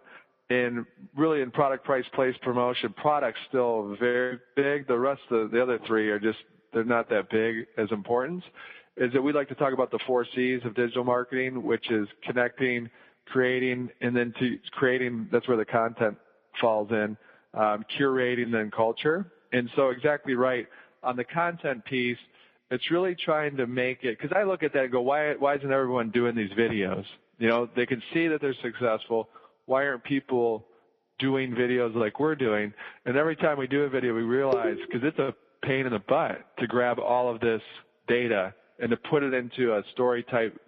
And 0.54 0.72
really, 1.22 1.40
in 1.44 1.50
product, 1.50 1.82
price, 1.90 2.08
place, 2.16 2.36
promotion, 2.48 2.88
product's 3.06 3.42
still 3.48 3.96
very 3.98 4.38
big. 4.54 4.76
The 4.94 5.00
rest 5.10 5.26
of 5.30 5.50
the 5.52 5.60
other 5.64 5.78
three 5.86 6.06
are 6.14 6.22
just 6.30 6.38
they're 6.72 6.84
not 6.84 7.06
that 7.14 7.30
big 7.30 7.52
as 7.82 7.88
important 7.90 8.42
Is 8.96 9.12
that 9.14 9.22
we 9.26 9.32
like 9.32 9.48
to 9.48 9.58
talk 9.62 9.72
about 9.72 9.90
the 9.90 9.98
four 10.06 10.22
C's 10.34 10.60
of 10.64 10.72
digital 10.74 11.04
marketing, 11.04 11.62
which 11.70 11.86
is 11.90 12.06
connecting, 12.26 12.90
creating, 13.26 13.80
and 14.00 14.14
then 14.18 14.28
to 14.38 14.58
creating. 14.72 15.28
That's 15.32 15.46
where 15.48 15.56
the 15.56 15.64
content 15.64 16.16
falls 16.60 16.90
in, 16.90 17.16
um, 17.54 17.78
curating 17.98 18.52
then 18.52 18.70
culture. 18.70 19.18
And 19.52 19.68
so 19.76 19.90
exactly 19.90 20.34
right. 20.34 20.66
On 21.02 21.16
the 21.16 21.24
content 21.24 21.84
piece, 21.84 22.22
it's 22.70 22.90
really 22.90 23.14
trying 23.28 23.56
to 23.56 23.66
make 23.66 24.04
it, 24.04 24.18
because 24.18 24.34
I 24.40 24.42
look 24.44 24.62
at 24.62 24.72
that 24.74 24.84
and 24.84 24.92
go, 24.92 25.00
why, 25.00 25.34
why 25.34 25.52
isn't 25.56 25.72
everyone 25.78 26.10
doing 26.10 26.34
these 26.34 26.54
videos? 26.64 27.04
You 27.38 27.48
know, 27.48 27.68
they 27.76 27.86
can 27.86 28.02
see 28.12 28.28
that 28.28 28.40
they're 28.40 28.60
successful. 28.62 29.28
Why 29.66 29.86
aren't 29.86 30.04
people 30.04 30.66
doing 31.18 31.52
videos 31.52 31.94
like 31.94 32.20
we're 32.20 32.34
doing? 32.34 32.72
And 33.06 33.16
every 33.16 33.36
time 33.36 33.58
we 33.58 33.66
do 33.66 33.82
a 33.82 33.88
video, 33.88 34.14
we 34.14 34.22
realize, 34.22 34.76
because 34.86 35.06
it's 35.06 35.18
a 35.18 35.34
pain 35.64 35.86
in 35.86 35.92
the 35.92 36.02
butt 36.08 36.44
to 36.58 36.66
grab 36.66 36.98
all 36.98 37.32
of 37.32 37.40
this 37.40 37.62
data 38.08 38.54
and 38.78 38.90
to 38.90 38.96
put 38.96 39.22
it 39.22 39.32
into 39.32 39.74
a 39.74 39.82
story 39.92 40.24
type 40.24 40.60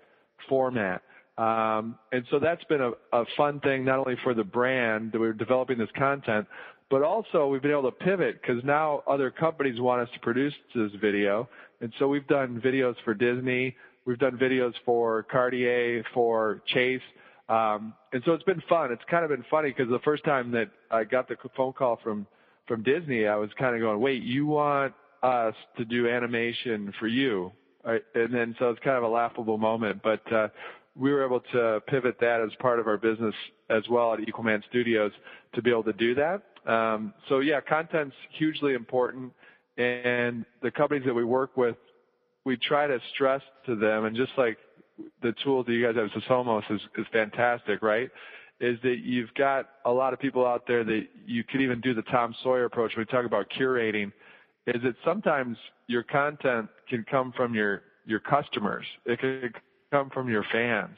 format. 0.48 1.02
Um, 1.38 1.98
and 2.12 2.24
so 2.30 2.38
that's 2.38 2.64
been 2.64 2.80
a, 2.80 2.92
a 3.12 3.24
fun 3.36 3.60
thing, 3.60 3.84
not 3.84 3.98
only 3.98 4.16
for 4.24 4.32
the 4.32 4.44
brand 4.44 5.12
that 5.12 5.20
we're 5.20 5.34
developing 5.34 5.76
this 5.76 5.90
content, 5.98 6.46
but 6.88 7.02
also 7.02 7.48
we've 7.48 7.60
been 7.62 7.72
able 7.72 7.90
to 7.90 7.90
pivot 7.90 8.40
because 8.40 8.62
now 8.64 9.02
other 9.06 9.30
companies 9.30 9.80
want 9.80 10.00
us 10.00 10.08
to 10.14 10.20
produce 10.20 10.54
this 10.74 10.92
video. 11.00 11.48
And 11.80 11.92
so 11.98 12.08
we've 12.08 12.26
done 12.26 12.62
videos 12.64 12.94
for 13.04 13.12
Disney. 13.12 13.76
We've 14.06 14.18
done 14.18 14.38
videos 14.38 14.72
for 14.84 15.24
Cartier, 15.24 16.04
for 16.14 16.62
Chase. 16.68 17.02
Um, 17.48 17.94
and 18.12 18.22
so 18.24 18.32
it's 18.32 18.44
been 18.44 18.62
fun. 18.68 18.92
It's 18.92 19.02
kind 19.10 19.24
of 19.24 19.30
been 19.30 19.44
funny 19.50 19.70
because 19.70 19.88
the 19.88 20.00
first 20.00 20.24
time 20.24 20.50
that 20.52 20.68
I 20.90 21.04
got 21.04 21.28
the 21.28 21.36
phone 21.56 21.72
call 21.72 21.98
from 22.02 22.26
from 22.66 22.82
Disney, 22.82 23.28
I 23.28 23.36
was 23.36 23.50
kind 23.58 23.74
of 23.76 23.80
going, 23.80 24.00
"Wait, 24.00 24.22
you 24.22 24.46
want 24.46 24.94
us 25.22 25.54
to 25.78 25.84
do 25.84 26.08
animation 26.08 26.92
for 26.98 27.06
you?" 27.06 27.52
Right? 27.84 28.02
And 28.14 28.34
then 28.34 28.56
so 28.58 28.70
it's 28.70 28.80
kind 28.80 28.96
of 28.96 29.04
a 29.04 29.08
laughable 29.08 29.58
moment, 29.58 30.00
but 30.02 30.32
uh, 30.32 30.48
we 30.96 31.12
were 31.12 31.24
able 31.24 31.40
to 31.52 31.80
pivot 31.86 32.16
that 32.20 32.40
as 32.40 32.50
part 32.58 32.80
of 32.80 32.88
our 32.88 32.96
business 32.96 33.34
as 33.70 33.82
well 33.88 34.14
at 34.14 34.20
Equalman 34.20 34.62
Studios 34.68 35.12
to 35.54 35.62
be 35.62 35.70
able 35.70 35.84
to 35.84 35.92
do 35.92 36.14
that. 36.14 36.42
Um, 36.66 37.14
so 37.28 37.38
yeah, 37.38 37.60
content's 37.60 38.16
hugely 38.32 38.74
important, 38.74 39.32
and 39.76 40.44
the 40.62 40.70
companies 40.72 41.04
that 41.06 41.14
we 41.14 41.24
work 41.24 41.56
with, 41.56 41.76
we 42.44 42.56
try 42.56 42.88
to 42.88 42.98
stress 43.14 43.42
to 43.66 43.76
them, 43.76 44.04
and 44.04 44.16
just 44.16 44.32
like 44.36 44.58
the 45.22 45.34
tool 45.44 45.64
that 45.64 45.72
you 45.72 45.84
guys 45.84 45.96
have, 45.96 46.10
Sysomos, 46.22 46.62
is, 46.70 46.80
is 46.96 47.06
fantastic, 47.12 47.82
right? 47.82 48.10
Is 48.60 48.78
that 48.82 48.98
you've 49.02 49.32
got 49.34 49.68
a 49.84 49.90
lot 49.90 50.12
of 50.12 50.18
people 50.18 50.46
out 50.46 50.66
there 50.66 50.82
that 50.84 51.06
you 51.26 51.44
could 51.44 51.60
even 51.60 51.80
do 51.80 51.92
the 51.92 52.02
Tom 52.02 52.34
Sawyer 52.42 52.64
approach 52.64 52.92
we 52.96 53.04
talk 53.04 53.26
about 53.26 53.46
curating. 53.58 54.12
Is 54.66 54.82
that 54.82 54.94
sometimes 55.04 55.56
your 55.86 56.02
content 56.02 56.68
can 56.88 57.04
come 57.10 57.32
from 57.36 57.54
your 57.54 57.82
your 58.06 58.20
customers. 58.20 58.86
It 59.04 59.18
can 59.18 59.52
come 59.90 60.10
from 60.10 60.28
your 60.28 60.44
fans. 60.52 60.96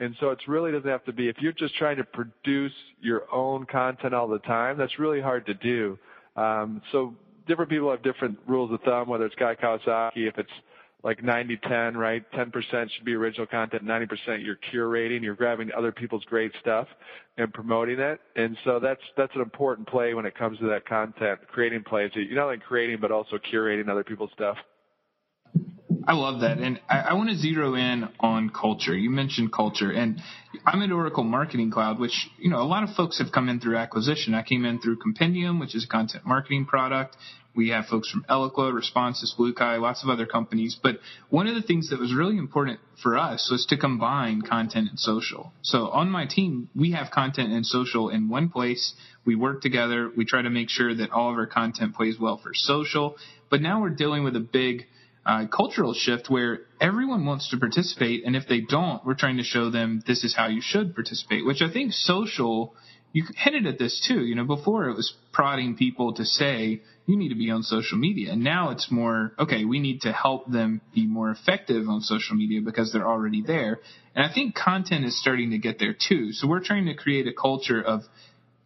And 0.00 0.14
so 0.18 0.30
it 0.30 0.38
really 0.48 0.72
doesn't 0.72 0.88
have 0.88 1.04
to 1.04 1.12
be, 1.12 1.28
if 1.28 1.36
you're 1.40 1.52
just 1.52 1.76
trying 1.76 1.96
to 1.98 2.04
produce 2.04 2.72
your 3.00 3.32
own 3.32 3.64
content 3.66 4.12
all 4.12 4.26
the 4.26 4.40
time, 4.40 4.76
that's 4.76 4.98
really 4.98 5.20
hard 5.20 5.46
to 5.46 5.54
do. 5.54 5.98
Um, 6.36 6.82
so 6.90 7.14
different 7.46 7.70
people 7.70 7.90
have 7.90 8.02
different 8.02 8.38
rules 8.46 8.72
of 8.72 8.80
thumb, 8.82 9.08
whether 9.08 9.24
it's 9.24 9.34
Guy 9.36 9.54
Kawasaki, 9.54 10.28
if 10.28 10.36
it's 10.38 10.50
like 11.04 11.20
90-10, 11.20 11.94
right? 11.96 12.24
10% 12.32 12.50
should 12.90 13.04
be 13.04 13.12
original 13.12 13.46
content, 13.46 13.84
90% 13.84 14.44
you're 14.44 14.58
curating, 14.72 15.22
you're 15.22 15.36
grabbing 15.36 15.70
other 15.76 15.92
people's 15.92 16.24
great 16.24 16.50
stuff 16.60 16.88
and 17.36 17.52
promoting 17.52 18.00
it. 18.00 18.20
And 18.36 18.56
so 18.64 18.80
that's, 18.80 19.02
that's 19.16 19.34
an 19.34 19.42
important 19.42 19.86
play 19.86 20.14
when 20.14 20.24
it 20.24 20.36
comes 20.36 20.58
to 20.60 20.66
that 20.68 20.86
content 20.88 21.40
creating 21.46 21.84
plays. 21.84 22.10
You're 22.14 22.34
not 22.34 22.46
only 22.46 22.58
creating, 22.58 22.98
but 23.00 23.12
also 23.12 23.36
curating 23.52 23.88
other 23.88 24.02
people's 24.02 24.30
stuff. 24.32 24.56
I 26.06 26.12
love 26.14 26.40
that. 26.40 26.58
And 26.58 26.80
I, 26.88 27.00
I, 27.00 27.12
want 27.14 27.30
to 27.30 27.36
zero 27.36 27.74
in 27.74 28.08
on 28.20 28.50
culture. 28.50 28.96
You 28.96 29.10
mentioned 29.10 29.52
culture 29.52 29.90
and 29.90 30.20
I'm 30.66 30.82
at 30.82 30.92
Oracle 30.92 31.24
Marketing 31.24 31.70
Cloud, 31.70 31.98
which, 31.98 32.28
you 32.38 32.50
know, 32.50 32.60
a 32.60 32.64
lot 32.64 32.82
of 32.82 32.94
folks 32.94 33.18
have 33.18 33.32
come 33.32 33.48
in 33.48 33.60
through 33.60 33.76
acquisition. 33.78 34.34
I 34.34 34.42
came 34.42 34.64
in 34.64 34.80
through 34.80 34.98
Compendium, 34.98 35.58
which 35.58 35.74
is 35.74 35.84
a 35.84 35.88
content 35.88 36.26
marketing 36.26 36.66
product. 36.66 37.16
We 37.56 37.68
have 37.68 37.86
folks 37.86 38.10
from 38.10 38.24
Eloqua, 38.28 38.72
Responsys, 38.72 39.36
BlueKai, 39.38 39.80
lots 39.80 40.02
of 40.02 40.10
other 40.10 40.26
companies. 40.26 40.76
But 40.80 40.98
one 41.30 41.46
of 41.46 41.54
the 41.54 41.62
things 41.62 41.90
that 41.90 42.00
was 42.00 42.12
really 42.12 42.36
important 42.36 42.80
for 43.00 43.16
us 43.16 43.48
was 43.50 43.64
to 43.66 43.76
combine 43.76 44.42
content 44.42 44.90
and 44.90 44.98
social. 44.98 45.52
So 45.62 45.88
on 45.88 46.10
my 46.10 46.26
team, 46.26 46.68
we 46.74 46.92
have 46.92 47.12
content 47.12 47.52
and 47.52 47.64
social 47.64 48.08
in 48.08 48.28
one 48.28 48.48
place. 48.48 48.94
We 49.24 49.36
work 49.36 49.62
together. 49.62 50.10
We 50.14 50.24
try 50.24 50.42
to 50.42 50.50
make 50.50 50.68
sure 50.68 50.94
that 50.96 51.12
all 51.12 51.30
of 51.30 51.36
our 51.36 51.46
content 51.46 51.94
plays 51.94 52.18
well 52.18 52.38
for 52.38 52.50
social. 52.54 53.16
But 53.50 53.62
now 53.62 53.80
we're 53.80 53.90
dealing 53.90 54.24
with 54.24 54.34
a 54.34 54.40
big 54.40 54.86
uh, 55.26 55.46
cultural 55.46 55.94
shift 55.94 56.28
where 56.28 56.60
everyone 56.80 57.24
wants 57.24 57.50
to 57.50 57.56
participate, 57.56 58.24
and 58.24 58.36
if 58.36 58.46
they 58.48 58.60
don't, 58.60 59.04
we're 59.06 59.14
trying 59.14 59.38
to 59.38 59.42
show 59.42 59.70
them 59.70 60.02
this 60.06 60.22
is 60.22 60.34
how 60.36 60.48
you 60.48 60.60
should 60.60 60.94
participate. 60.94 61.46
Which 61.46 61.62
I 61.62 61.72
think 61.72 61.92
social, 61.92 62.74
you 63.12 63.24
hinted 63.36 63.66
at 63.66 63.78
this 63.78 64.04
too. 64.06 64.20
You 64.20 64.34
know, 64.34 64.44
before 64.44 64.88
it 64.88 64.96
was 64.96 65.14
prodding 65.32 65.76
people 65.76 66.14
to 66.14 66.24
say 66.24 66.82
you 67.06 67.16
need 67.16 67.30
to 67.30 67.34
be 67.34 67.50
on 67.50 67.62
social 67.62 67.96
media, 67.96 68.32
and 68.32 68.44
now 68.44 68.70
it's 68.70 68.90
more 68.90 69.32
okay. 69.38 69.64
We 69.64 69.80
need 69.80 70.02
to 70.02 70.12
help 70.12 70.50
them 70.50 70.82
be 70.94 71.06
more 71.06 71.30
effective 71.30 71.88
on 71.88 72.02
social 72.02 72.36
media 72.36 72.60
because 72.60 72.92
they're 72.92 73.08
already 73.08 73.42
there. 73.42 73.80
And 74.14 74.24
I 74.24 74.32
think 74.32 74.54
content 74.54 75.04
is 75.06 75.18
starting 75.18 75.50
to 75.50 75.58
get 75.58 75.78
there 75.78 75.94
too. 75.94 76.32
So 76.32 76.46
we're 76.46 76.64
trying 76.64 76.86
to 76.86 76.94
create 76.94 77.26
a 77.26 77.32
culture 77.32 77.82
of 77.82 78.02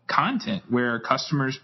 content 0.09 0.65
where 0.69 0.99
customers 0.99 1.59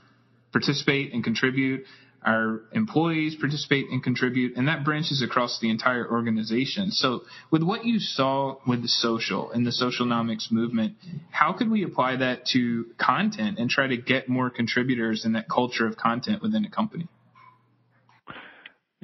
participate 0.53 1.13
and 1.13 1.25
contribute 1.25 1.85
our 2.25 2.63
employees 2.73 3.37
participate 3.39 3.87
and 3.91 4.03
contribute, 4.03 4.57
and 4.57 4.69
that 4.69 4.85
branches 4.85 5.23
across 5.23 5.59
the 5.61 5.71
entire 5.71 6.11
organization. 6.11 6.91
So, 6.91 7.23
with 7.51 7.63
what 7.63 7.85
you 7.85 7.99
saw 7.99 8.57
with 8.67 8.83
the 8.83 8.89
social 8.89 9.51
and 9.51 9.67
the 9.67 9.71
socialnomics 9.71 10.51
movement, 10.51 10.95
how 11.31 11.53
could 11.53 11.71
we 11.71 11.85
apply 11.85 12.17
that 12.17 12.47
to 12.53 12.87
content 12.99 13.59
and 13.59 13.69
try 13.69 13.87
to 13.87 13.97
get 13.97 14.29
more 14.29 14.51
contributors 14.51 15.25
in 15.25 15.33
that 15.33 15.49
culture 15.49 15.87
of 15.87 15.97
content 15.97 16.43
within 16.43 16.65
a 16.65 16.71
company? 16.71 17.09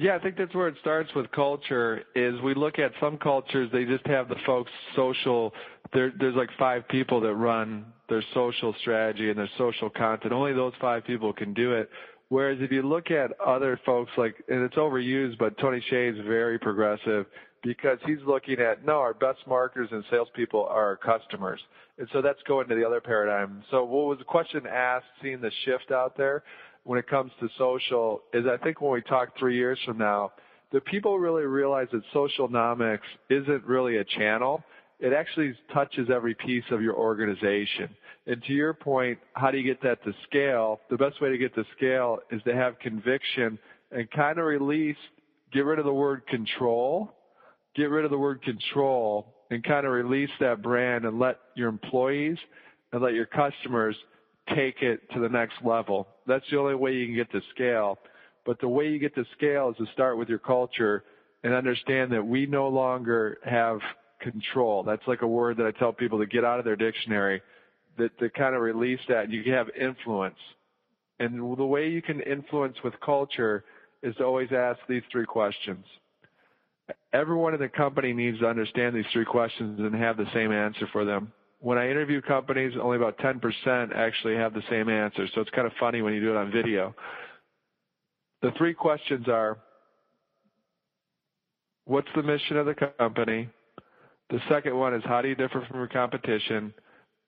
Yeah, 0.01 0.15
I 0.15 0.19
think 0.19 0.35
that's 0.35 0.55
where 0.55 0.67
it 0.67 0.75
starts 0.81 1.13
with 1.15 1.31
culture. 1.31 2.01
Is 2.15 2.41
we 2.41 2.55
look 2.55 2.79
at 2.79 2.91
some 2.99 3.19
cultures, 3.19 3.69
they 3.71 3.85
just 3.85 4.05
have 4.07 4.29
the 4.29 4.35
folks 4.47 4.71
social. 4.95 5.53
There, 5.93 6.11
there's 6.17 6.35
like 6.35 6.49
five 6.57 6.87
people 6.87 7.21
that 7.21 7.35
run 7.35 7.85
their 8.09 8.23
social 8.33 8.73
strategy 8.81 9.29
and 9.29 9.37
their 9.37 9.49
social 9.59 9.91
content. 9.91 10.33
Only 10.33 10.53
those 10.53 10.73
five 10.81 11.05
people 11.05 11.33
can 11.33 11.53
do 11.53 11.73
it 11.73 11.87
Whereas 12.31 12.59
if 12.61 12.71
you 12.71 12.81
look 12.81 13.11
at 13.11 13.37
other 13.45 13.77
folks 13.85 14.09
like, 14.17 14.41
and 14.47 14.61
it's 14.61 14.75
overused, 14.75 15.37
but 15.37 15.57
Tony 15.57 15.79
is 15.79 16.15
very 16.25 16.57
progressive 16.57 17.25
because 17.61 17.97
he's 18.05 18.21
looking 18.25 18.57
at, 18.61 18.85
no, 18.85 18.93
our 18.93 19.13
best 19.13 19.39
marketers 19.45 19.89
and 19.91 20.01
salespeople 20.09 20.63
are 20.63 20.85
our 20.85 20.95
customers. 20.95 21.59
And 21.97 22.07
so 22.13 22.21
that's 22.21 22.41
going 22.47 22.69
to 22.69 22.75
the 22.75 22.87
other 22.87 23.01
paradigm. 23.01 23.65
So 23.69 23.83
what 23.83 24.05
was 24.05 24.17
the 24.17 24.23
question 24.23 24.65
asked, 24.65 25.07
seeing 25.21 25.41
the 25.41 25.51
shift 25.65 25.91
out 25.91 26.15
there 26.15 26.43
when 26.85 26.97
it 26.97 27.05
comes 27.09 27.33
to 27.41 27.49
social 27.57 28.21
is 28.33 28.45
I 28.45 28.55
think 28.63 28.79
when 28.79 28.93
we 28.93 29.01
talk 29.01 29.37
three 29.37 29.57
years 29.57 29.77
from 29.85 29.97
now, 29.97 30.31
do 30.71 30.79
people 30.79 31.19
really 31.19 31.43
realize 31.43 31.89
that 31.91 32.01
socialnomics 32.15 32.99
isn't 33.29 33.65
really 33.65 33.97
a 33.97 34.05
channel? 34.05 34.63
It 35.01 35.13
actually 35.13 35.55
touches 35.73 36.09
every 36.13 36.35
piece 36.35 36.63
of 36.69 36.81
your 36.81 36.95
organization. 36.95 37.89
And 38.27 38.41
to 38.43 38.53
your 38.53 38.73
point, 38.73 39.17
how 39.33 39.49
do 39.49 39.57
you 39.57 39.63
get 39.63 39.81
that 39.81 40.03
to 40.03 40.13
scale? 40.29 40.79
The 40.91 40.97
best 40.97 41.19
way 41.21 41.31
to 41.31 41.37
get 41.39 41.55
to 41.55 41.65
scale 41.75 42.19
is 42.31 42.41
to 42.43 42.53
have 42.53 42.77
conviction 42.77 43.57
and 43.91 44.09
kind 44.11 44.37
of 44.37 44.45
release, 44.45 44.97
get 45.51 45.65
rid 45.65 45.79
of 45.79 45.85
the 45.85 45.93
word 45.93 46.25
control, 46.27 47.11
get 47.75 47.85
rid 47.85 48.05
of 48.05 48.11
the 48.11 48.17
word 48.17 48.43
control 48.43 49.33
and 49.49 49.63
kind 49.63 49.87
of 49.87 49.91
release 49.91 50.29
that 50.39 50.61
brand 50.61 51.05
and 51.05 51.17
let 51.17 51.39
your 51.55 51.67
employees 51.67 52.37
and 52.93 53.01
let 53.01 53.13
your 53.13 53.25
customers 53.25 53.95
take 54.55 54.83
it 54.83 55.01
to 55.13 55.19
the 55.19 55.29
next 55.29 55.55
level. 55.63 56.07
That's 56.27 56.45
the 56.51 56.59
only 56.59 56.75
way 56.75 56.93
you 56.93 57.07
can 57.07 57.15
get 57.15 57.31
to 57.31 57.41
scale. 57.55 57.97
But 58.45 58.59
the 58.59 58.67
way 58.67 58.89
you 58.89 58.99
get 58.99 59.15
to 59.15 59.25
scale 59.35 59.69
is 59.69 59.77
to 59.77 59.91
start 59.93 60.17
with 60.17 60.29
your 60.29 60.39
culture 60.39 61.03
and 61.43 61.53
understand 61.53 62.11
that 62.11 62.25
we 62.25 62.45
no 62.45 62.67
longer 62.67 63.39
have 63.43 63.79
control. 64.21 64.83
That's 64.83 65.05
like 65.07 65.21
a 65.21 65.27
word 65.27 65.57
that 65.57 65.65
I 65.65 65.71
tell 65.71 65.91
people 65.91 66.19
to 66.19 66.25
get 66.25 66.45
out 66.45 66.59
of 66.59 66.65
their 66.65 66.75
dictionary 66.75 67.41
that 67.97 68.17
to 68.19 68.29
kind 68.29 68.55
of 68.55 68.61
release 68.61 68.99
that. 69.09 69.29
You 69.29 69.53
have 69.53 69.67
influence. 69.79 70.37
And 71.19 71.57
the 71.57 71.65
way 71.65 71.89
you 71.89 72.01
can 72.01 72.19
influence 72.21 72.77
with 72.83 72.93
culture 73.03 73.63
is 74.01 74.15
to 74.15 74.23
always 74.23 74.49
ask 74.51 74.79
these 74.89 75.03
three 75.11 75.25
questions. 75.25 75.85
Everyone 77.13 77.53
in 77.53 77.59
the 77.59 77.69
company 77.69 78.11
needs 78.13 78.39
to 78.39 78.47
understand 78.47 78.95
these 78.95 79.05
three 79.13 79.25
questions 79.25 79.79
and 79.79 79.93
have 79.93 80.17
the 80.17 80.25
same 80.33 80.51
answer 80.51 80.87
for 80.91 81.05
them. 81.05 81.31
When 81.59 81.77
I 81.77 81.89
interview 81.91 82.21
companies, 82.21 82.73
only 82.81 82.97
about 82.97 83.19
10% 83.19 83.95
actually 83.95 84.35
have 84.35 84.53
the 84.53 84.63
same 84.69 84.89
answer. 84.89 85.27
So 85.35 85.41
it's 85.41 85.49
kind 85.51 85.67
of 85.67 85.73
funny 85.79 86.01
when 86.01 86.13
you 86.13 86.19
do 86.19 86.31
it 86.31 86.37
on 86.37 86.51
video. 86.51 86.95
The 88.41 88.51
three 88.57 88.73
questions 88.73 89.27
are, 89.27 89.59
what's 91.85 92.07
the 92.15 92.23
mission 92.23 92.57
of 92.57 92.65
the 92.65 92.73
company? 92.97 93.47
The 94.31 94.39
second 94.49 94.77
one 94.77 94.93
is, 94.93 95.03
how 95.05 95.21
do 95.21 95.27
you 95.27 95.35
differ 95.35 95.63
from 95.67 95.77
your 95.77 95.87
competition? 95.87 96.73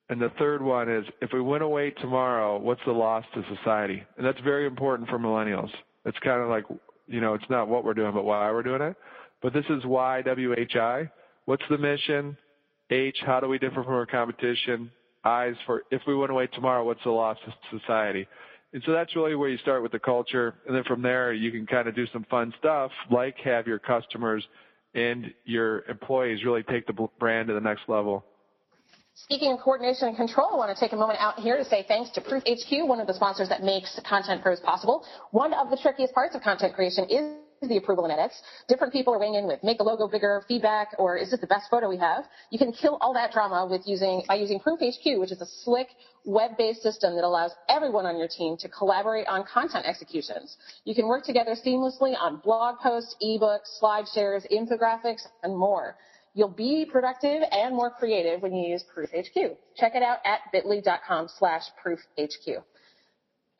And 0.08 0.20
the 0.20 0.32
third 0.38 0.62
one 0.62 0.90
is 0.90 1.04
if 1.20 1.30
we 1.32 1.40
went 1.40 1.62
away 1.62 1.90
tomorrow, 1.90 2.58
what's 2.58 2.80
the 2.86 2.92
loss 2.92 3.24
to 3.34 3.44
society? 3.56 4.02
And 4.16 4.26
that's 4.26 4.40
very 4.40 4.66
important 4.66 5.08
for 5.10 5.18
millennials. 5.18 5.70
It's 6.06 6.18
kind 6.20 6.42
of 6.42 6.48
like, 6.48 6.64
you 7.06 7.20
know, 7.20 7.34
it's 7.34 7.48
not 7.50 7.68
what 7.68 7.84
we're 7.84 7.94
doing, 7.94 8.12
but 8.12 8.24
why 8.24 8.50
we're 8.50 8.62
doing 8.62 8.82
it. 8.82 8.96
But 9.42 9.52
this 9.52 9.64
is 9.68 9.84
why 9.84 10.22
WHI. 10.22 11.10
What's 11.44 11.62
the 11.68 11.76
mission? 11.76 12.38
H, 12.90 13.16
how 13.26 13.40
do 13.40 13.48
we 13.48 13.58
differ 13.58 13.84
from 13.84 13.94
our 13.94 14.06
competition? 14.06 14.90
I's 15.24 15.54
for 15.66 15.82
if 15.90 16.02
we 16.06 16.14
went 16.14 16.30
away 16.30 16.46
tomorrow, 16.48 16.84
what's 16.84 17.02
the 17.04 17.10
loss 17.10 17.36
to 17.44 17.78
society? 17.78 18.26
And 18.72 18.82
so 18.84 18.92
that's 18.92 19.14
really 19.14 19.34
where 19.34 19.48
you 19.48 19.58
start 19.58 19.82
with 19.82 19.92
the 19.92 19.98
culture. 19.98 20.54
And 20.66 20.74
then 20.74 20.84
from 20.84 21.02
there, 21.02 21.32
you 21.32 21.50
can 21.50 21.66
kind 21.66 21.86
of 21.86 21.94
do 21.94 22.06
some 22.12 22.24
fun 22.30 22.52
stuff 22.58 22.90
like 23.10 23.36
have 23.44 23.66
your 23.66 23.78
customers 23.78 24.44
and 24.94 25.32
your 25.44 25.84
employees 25.86 26.44
really 26.44 26.62
take 26.62 26.86
the 26.86 27.08
brand 27.18 27.48
to 27.48 27.54
the 27.54 27.60
next 27.60 27.88
level. 27.88 28.24
Speaking 29.16 29.52
of 29.52 29.60
coordination 29.60 30.08
and 30.08 30.16
control, 30.16 30.50
I 30.52 30.56
want 30.56 30.76
to 30.76 30.80
take 30.80 30.92
a 30.92 30.96
moment 30.96 31.20
out 31.20 31.38
here 31.38 31.56
to 31.56 31.64
say 31.64 31.84
thanks 31.86 32.10
to 32.10 32.20
Proof 32.20 32.42
HQ, 32.42 32.88
one 32.88 32.98
of 32.98 33.06
the 33.06 33.14
sponsors 33.14 33.48
that 33.48 33.62
makes 33.62 33.98
Content 34.08 34.42
Pros 34.42 34.58
possible. 34.60 35.04
One 35.30 35.54
of 35.54 35.70
the 35.70 35.76
trickiest 35.76 36.12
parts 36.14 36.34
of 36.34 36.42
content 36.42 36.74
creation 36.74 37.04
is 37.08 37.43
the 37.68 37.76
approval 37.76 38.04
and 38.04 38.12
edits. 38.12 38.40
Different 38.68 38.92
people 38.92 39.14
are 39.14 39.18
weighing 39.18 39.34
in 39.34 39.46
with 39.46 39.62
make 39.62 39.78
the 39.78 39.84
logo 39.84 40.08
bigger, 40.08 40.42
feedback, 40.48 40.88
or 40.98 41.16
is 41.16 41.30
this 41.30 41.40
the 41.40 41.46
best 41.46 41.70
photo 41.70 41.88
we 41.88 41.98
have? 41.98 42.24
You 42.50 42.58
can 42.58 42.72
kill 42.72 42.98
all 43.00 43.14
that 43.14 43.32
drama 43.32 43.66
with 43.70 43.82
using 43.86 44.22
by 44.26 44.34
using 44.34 44.60
Proof 44.60 44.80
HQ, 44.80 45.18
which 45.18 45.32
is 45.32 45.40
a 45.40 45.46
slick 45.64 45.88
web-based 46.24 46.82
system 46.82 47.14
that 47.16 47.24
allows 47.24 47.52
everyone 47.68 48.06
on 48.06 48.18
your 48.18 48.28
team 48.28 48.56
to 48.58 48.68
collaborate 48.68 49.26
on 49.26 49.44
content 49.44 49.86
executions. 49.86 50.56
You 50.84 50.94
can 50.94 51.06
work 51.06 51.24
together 51.24 51.54
seamlessly 51.54 52.14
on 52.18 52.40
blog 52.42 52.78
posts, 52.78 53.14
ebooks, 53.22 53.78
slide 53.78 54.06
shares, 54.14 54.44
infographics, 54.50 55.22
and 55.42 55.56
more. 55.56 55.96
You'll 56.34 56.48
be 56.48 56.84
productive 56.84 57.42
and 57.50 57.76
more 57.76 57.90
creative 57.90 58.42
when 58.42 58.52
you 58.54 58.68
use 58.72 58.84
ProofHQ. 58.94 59.56
Check 59.76 59.94
it 59.94 60.02
out 60.02 60.18
at 60.24 60.40
bit.ly.com 60.52 61.28
slash 61.38 61.62
ProofHQ. 61.84 62.62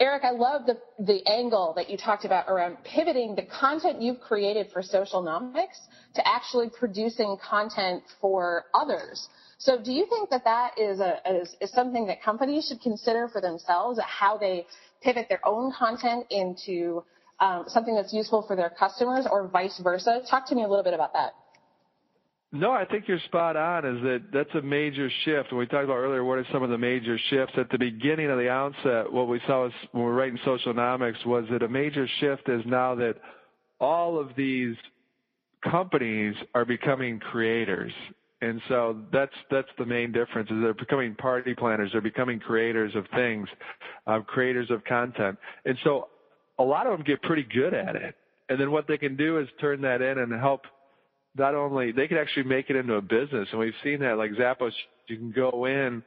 Erik, 0.00 0.24
I 0.24 0.32
love 0.32 0.66
the, 0.66 0.76
the 0.98 1.24
angle 1.28 1.72
that 1.76 1.88
you 1.88 1.96
talked 1.96 2.24
about 2.24 2.48
around 2.48 2.78
pivoting 2.82 3.36
the 3.36 3.42
content 3.42 4.02
you've 4.02 4.20
created 4.20 4.66
for 4.72 4.82
Socialnomics 4.82 5.78
to 6.14 6.28
actually 6.28 6.68
producing 6.68 7.36
content 7.48 8.02
for 8.20 8.64
others. 8.74 9.28
So 9.58 9.80
do 9.80 9.92
you 9.92 10.06
think 10.06 10.30
that 10.30 10.42
that 10.44 10.78
is, 10.78 10.98
a, 10.98 11.20
is, 11.30 11.54
is 11.60 11.70
something 11.70 12.06
that 12.08 12.22
companies 12.22 12.66
should 12.66 12.80
consider 12.80 13.28
for 13.28 13.40
themselves, 13.40 14.00
how 14.04 14.36
they 14.36 14.66
pivot 15.00 15.26
their 15.28 15.46
own 15.46 15.72
content 15.78 16.26
into 16.30 17.04
um, 17.38 17.64
something 17.68 17.94
that's 17.94 18.12
useful 18.12 18.42
for 18.42 18.56
their 18.56 18.70
customers 18.70 19.28
or 19.30 19.46
vice 19.46 19.80
versa? 19.82 20.22
Talk 20.28 20.48
to 20.48 20.56
me 20.56 20.64
a 20.64 20.68
little 20.68 20.84
bit 20.84 20.94
about 20.94 21.12
that. 21.12 21.34
No, 22.54 22.70
I 22.70 22.84
think 22.84 23.08
you're 23.08 23.18
spot 23.26 23.56
on. 23.56 23.84
Is 23.84 24.00
that 24.02 24.22
that's 24.32 24.54
a 24.54 24.62
major 24.62 25.10
shift. 25.24 25.50
When 25.50 25.58
we 25.58 25.66
talked 25.66 25.84
about 25.84 25.96
earlier, 25.96 26.22
what 26.22 26.38
are 26.38 26.46
some 26.52 26.62
of 26.62 26.70
the 26.70 26.78
major 26.78 27.18
shifts 27.28 27.54
at 27.58 27.68
the 27.68 27.78
beginning 27.78 28.30
of 28.30 28.38
the 28.38 28.48
onset? 28.48 29.12
What 29.12 29.26
we 29.26 29.40
saw 29.44 29.64
was 29.64 29.72
when 29.90 30.04
we 30.04 30.08
were 30.08 30.14
writing 30.14 30.38
Socialnomics 30.46 31.26
was 31.26 31.46
that 31.50 31.64
a 31.64 31.68
major 31.68 32.08
shift 32.20 32.48
is 32.48 32.62
now 32.64 32.94
that 32.94 33.16
all 33.80 34.20
of 34.20 34.28
these 34.36 34.76
companies 35.68 36.36
are 36.54 36.64
becoming 36.64 37.18
creators, 37.18 37.92
and 38.40 38.60
so 38.68 38.98
that's 39.12 39.34
that's 39.50 39.68
the 39.76 39.84
main 39.84 40.12
difference. 40.12 40.48
Is 40.48 40.58
they're 40.62 40.74
becoming 40.74 41.16
party 41.16 41.56
planners, 41.56 41.90
they're 41.90 42.00
becoming 42.00 42.38
creators 42.38 42.94
of 42.94 43.04
things, 43.16 43.48
uh, 44.06 44.20
creators 44.20 44.70
of 44.70 44.84
content, 44.84 45.36
and 45.64 45.76
so 45.82 46.06
a 46.60 46.62
lot 46.62 46.86
of 46.86 46.96
them 46.96 47.04
get 47.04 47.20
pretty 47.22 47.46
good 47.52 47.74
at 47.74 47.96
it. 47.96 48.14
And 48.48 48.60
then 48.60 48.70
what 48.70 48.86
they 48.86 48.98
can 48.98 49.16
do 49.16 49.40
is 49.40 49.48
turn 49.60 49.80
that 49.80 50.02
in 50.02 50.18
and 50.18 50.32
help 50.32 50.60
not 51.36 51.54
only 51.54 51.92
they 51.92 52.08
can 52.08 52.16
actually 52.16 52.44
make 52.44 52.70
it 52.70 52.76
into 52.76 52.94
a 52.94 53.02
business, 53.02 53.48
and 53.50 53.60
we've 53.60 53.74
seen 53.82 54.00
that 54.00 54.18
like 54.18 54.32
Zappos, 54.32 54.72
you 55.08 55.16
can 55.16 55.32
go 55.32 55.66
in 55.66 56.02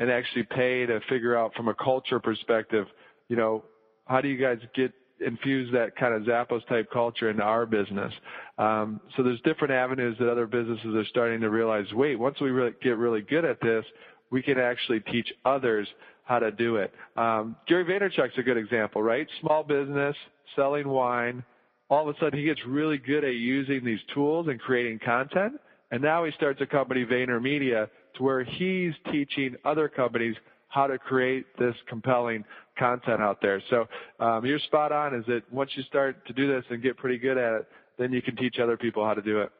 and 0.00 0.10
actually 0.10 0.44
pay 0.44 0.86
to 0.86 1.00
figure 1.08 1.36
out 1.36 1.54
from 1.54 1.68
a 1.68 1.74
culture 1.74 2.18
perspective, 2.18 2.86
you 3.28 3.36
know, 3.36 3.64
how 4.06 4.20
do 4.20 4.28
you 4.28 4.36
guys 4.36 4.58
get 4.74 4.92
infuse 5.24 5.70
that 5.72 5.96
kind 5.96 6.14
of 6.14 6.22
Zappos 6.22 6.66
type 6.68 6.90
culture 6.92 7.30
into 7.30 7.42
our 7.42 7.66
business. 7.66 8.12
Um, 8.58 9.00
so 9.16 9.22
there's 9.22 9.40
different 9.42 9.72
avenues 9.72 10.16
that 10.18 10.30
other 10.30 10.46
businesses 10.46 10.94
are 10.94 11.04
starting 11.06 11.40
to 11.40 11.50
realize. 11.50 11.86
Wait, 11.92 12.16
once 12.16 12.40
we 12.40 12.50
really 12.50 12.72
get 12.82 12.98
really 12.98 13.22
good 13.22 13.44
at 13.44 13.60
this, 13.60 13.84
we 14.30 14.42
can 14.42 14.58
actually 14.58 15.00
teach 15.00 15.32
others 15.44 15.86
how 16.24 16.38
to 16.38 16.50
do 16.50 16.76
it. 16.76 16.92
Um, 17.16 17.56
Gary 17.66 17.84
Vaynerchuk's 17.84 18.36
a 18.38 18.42
good 18.42 18.56
example, 18.56 19.02
right? 19.02 19.26
Small 19.40 19.62
business, 19.62 20.16
selling 20.56 20.88
wine, 20.88 21.44
all 21.92 22.08
of 22.08 22.16
a 22.16 22.18
sudden 22.18 22.38
he 22.38 22.46
gets 22.46 22.60
really 22.66 22.96
good 22.96 23.22
at 23.22 23.34
using 23.34 23.84
these 23.84 23.98
tools 24.14 24.48
and 24.48 24.58
creating 24.58 24.98
content. 25.04 25.60
And 25.90 26.00
now 26.00 26.24
he 26.24 26.32
starts 26.32 26.58
a 26.62 26.66
company, 26.66 27.04
VaynerMedia, 27.04 27.86
to 28.16 28.22
where 28.22 28.44
he's 28.44 28.94
teaching 29.12 29.56
other 29.62 29.90
companies 29.90 30.34
how 30.68 30.86
to 30.86 30.98
create 30.98 31.44
this 31.58 31.74
compelling 31.86 32.44
content 32.78 33.20
out 33.20 33.42
there. 33.42 33.62
So 33.68 33.86
um, 34.20 34.46
you're 34.46 34.58
spot 34.60 34.90
on. 34.90 35.14
Is 35.14 35.26
that 35.26 35.42
once 35.52 35.72
you 35.76 35.82
start 35.82 36.26
to 36.28 36.32
do 36.32 36.48
this 36.48 36.64
and 36.70 36.82
get 36.82 36.96
pretty 36.96 37.18
good 37.18 37.36
at 37.36 37.52
it, 37.52 37.68
then 37.98 38.10
you 38.10 38.22
can 38.22 38.36
teach 38.36 38.56
other 38.58 38.78
people 38.78 39.04
how 39.04 39.12
to 39.12 39.20
do 39.20 39.42
it. 39.42 39.50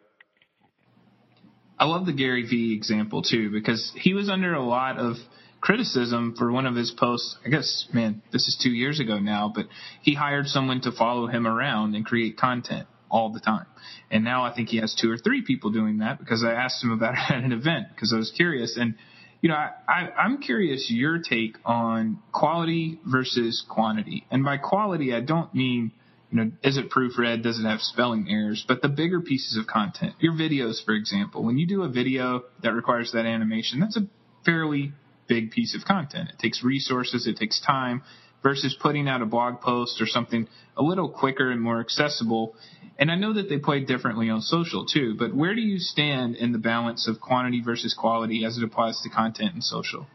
I 1.79 1.85
love 1.85 2.07
the 2.07 2.15
Gary 2.15 2.47
Vee 2.49 2.75
example 2.75 3.21
too 3.21 3.51
because 3.51 3.93
he 4.01 4.15
was 4.15 4.31
under 4.31 4.55
a 4.55 4.65
lot 4.65 4.97
of 4.97 5.17
criticism 5.63 6.35
for 6.37 6.53
one 6.53 6.67
of 6.67 6.75
his 6.75 6.91
posts. 6.91 7.37
I 7.47 7.49
guess, 7.49 7.87
man, 7.95 8.21
this 8.33 8.49
is 8.49 8.59
two 8.63 8.71
years 8.71 9.01
ago 9.01 9.19
now, 9.19 9.51
but 9.55 9.67
he 10.03 10.15
hired 10.15 10.49
someone 10.49 10.83
to 10.83 10.93
follow 10.93 11.29
him 11.29 11.47
around 11.47 11.95
and 11.95 12.05
create 12.05 12.37
content 12.37 12.87
all 13.09 13.33
the 13.33 13.41
time. 13.41 13.67
And 14.11 14.25
now 14.25 14.45
I 14.45 14.55
think 14.55 14.69
he 14.69 14.79
has 14.79 14.95
two 14.95 15.11
or 15.11 15.17
three 15.17 15.43
people 15.43 15.71
doing 15.71 15.99
that 15.99 16.19
because 16.19 16.45
I 16.45 16.53
asked 16.53 16.83
him 16.83 16.91
about 16.91 17.15
it 17.31 17.33
at 17.33 17.45
an 17.45 17.53
event 17.53 17.87
because 17.95 18.13
I 18.13 18.17
was 18.17 18.33
curious. 18.37 18.77
And, 18.77 18.97
you 19.41 19.49
know, 19.49 19.55
I, 19.55 19.71
I, 19.89 20.11
I'm 20.19 20.43
curious 20.43 20.91
your 20.91 21.19
take 21.19 21.57
on 21.65 22.19
quality 22.33 22.99
versus 23.07 23.65
quantity. 23.69 24.27
And 24.31 24.45
by 24.45 24.59
quality, 24.59 25.15
I 25.15 25.21
don't 25.21 25.55
mean, 25.55 25.93
you 26.33 26.39
know, 26.39 26.51
is 26.65 26.77
it 26.77 26.91
proofread? 26.91 27.45
Does 27.45 27.61
it 27.61 27.65
have 27.69 27.81
spelling 27.81 28.27
errors? 28.29 28.65
But 28.67 28.83
the 28.83 28.89
bigger 28.89 29.21
pieces 29.21 29.57
of 29.57 29.69
content, 29.69 30.15
your 30.19 30.33
videos, 30.33 30.85
for 30.85 30.95
example, 30.95 31.45
when 31.45 31.59
you 31.59 31.69
do 31.69 31.83
a 31.83 31.89
video 31.89 32.43
that 32.65 32.73
requires 32.73 33.13
that 33.13 33.27
animation, 33.27 33.79
that's 33.79 33.97
a 33.97 34.09
fairly 34.45 34.93
big 35.33 35.51
piece 35.51 35.75
of 35.75 35.85
content. 35.87 36.29
It 36.31 36.39
takes 36.39 36.63
resources, 36.63 37.27
it 37.27 37.37
takes 37.37 37.61
time, 37.61 38.03
versus 38.43 38.77
putting 38.81 39.09
out 39.09 39.23
a 39.23 39.27
blog 39.27 39.61
post 39.61 40.01
or 40.03 40.07
something 40.07 40.47
a 40.77 40.83
little 40.83 41.09
quicker 41.09 41.51
and 41.51 41.61
more 41.61 41.81
accessible. 41.81 42.55
And 42.99 43.11
I 43.11 43.17
know 43.17 43.33
that 43.35 43.49
they 43.49 43.59
play 43.59 43.85
differently 43.85 44.29
on 44.29 44.41
social 44.43 44.85
too, 44.85 45.15
but 45.19 45.35
where 45.35 45.55
do 45.55 45.61
you 45.61 45.79
stand 45.79 46.37
in 46.37 46.53
the 46.53 46.59
balance 46.59 47.09
of 47.09 47.21
quantity 47.21 47.63
versus 47.65 47.95
quality 47.99 48.45
as 48.45 48.59
it 48.59 48.65
applies 48.65 49.01
to 49.03 49.09
content 49.09 49.55
and 49.55 49.65
social? 49.65 50.07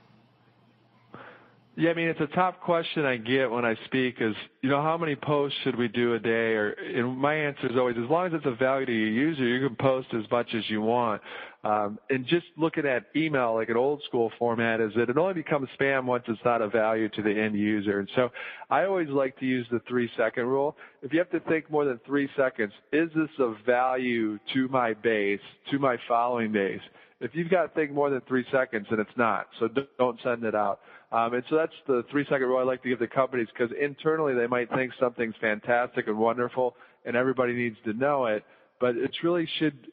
Yeah, 1.80 1.91
I 1.91 1.93
mean 1.93 2.08
it's 2.08 2.19
a 2.19 2.36
top 2.36 2.62
question 2.62 3.06
I 3.06 3.17
get 3.17 3.51
when 3.51 3.63
I 3.63 3.75
speak 3.86 4.15
is, 4.19 4.34
you 4.63 4.69
know, 4.69 4.82
how 4.82 4.97
many 4.97 5.15
posts 5.15 5.60
should 5.63 5.77
we 5.77 5.88
do 5.88 6.15
a 6.15 6.19
day? 6.19 6.53
Or 6.60 6.71
and 6.71 7.17
my 7.17 7.36
answer 7.36 7.67
is 7.67 7.77
always, 7.77 7.95
as 8.03 8.10
long 8.10 8.25
as 8.25 8.34
it's 8.34 8.47
a 8.47 8.56
value 8.56 8.88
to 8.88 8.91
your 8.91 9.10
user, 9.10 9.47
you 9.47 9.67
can 9.67 9.75
post 9.75 10.08
as 10.13 10.23
much 10.32 10.49
as 10.56 10.63
you 10.69 10.82
want. 10.82 11.21
Um, 11.67 11.99
and 12.10 12.25
just 12.25 12.45
looking 12.56 12.86
at 12.86 13.08
email 13.13 13.56
like 13.56 13.67
an 13.67 13.75
old 13.75 14.01
school 14.08 14.32
format 14.39 14.80
is 14.80 14.93
that 14.95 15.10
it 15.10 15.17
only 15.17 15.34
becomes 15.34 15.67
spam 15.77 16.06
once 16.06 16.23
it's 16.30 16.39
not 16.45 16.62
a 16.62 16.69
value 16.69 17.10
to 17.10 17.21
the 17.21 17.30
end 17.30 17.60
user. 17.60 17.99
And 17.99 18.08
so 18.15 18.30
I 18.69 18.86
always 18.86 19.10
like 19.10 19.38
to 19.39 19.45
use 19.45 19.67
the 19.69 19.82
three 19.86 20.10
second 20.15 20.45
rule. 20.45 20.77
If 21.01 21.12
you 21.12 21.19
have 21.19 21.30
to 21.32 21.41
think 21.41 21.69
more 21.69 21.84
than 21.84 21.99
three 22.06 22.30
seconds, 22.38 22.71
is 22.93 23.10
this 23.13 23.27
a 23.39 23.53
value 23.65 24.39
to 24.53 24.69
my 24.69 24.93
base, 24.93 25.41
to 25.71 25.77
my 25.77 25.97
following 26.08 26.53
base? 26.53 26.80
If 27.19 27.32
you've 27.34 27.49
got 27.49 27.63
to 27.63 27.67
think 27.73 27.91
more 27.91 28.10
than 28.10 28.21
three 28.30 28.45
seconds, 28.49 28.88
then 28.89 29.01
it's 29.01 29.17
not. 29.17 29.47
So 29.60 29.67
don't 29.97 30.19
send 30.23 30.45
it 30.45 30.56
out. 30.56 30.80
Um, 31.12 31.34
and 31.34 31.43
so 31.49 31.58
that's 31.58 31.73
the 31.86 32.06
three 32.10 32.23
second 32.30 32.47
rule 32.47 32.60
I 32.60 32.63
like 32.63 32.82
to 32.84 32.89
give 32.89 32.99
the 32.99 33.08
companies 33.08 33.47
because 33.51 33.75
internally 33.77 34.36
they 34.36 34.47
might 34.47 34.69
think 34.69 34.93
something's 34.97 35.36
fantastic 35.41 36.08
and 36.08 36.17
wonderful 36.17 36.75
and 37.03 37.17
everybody 37.17 37.51
needs 37.51 37.75
to 37.84 37.91
know 37.91 38.27
it, 38.27 38.45
but 38.80 38.95
it 38.95 39.12
really 39.21 39.49
should 39.60 39.91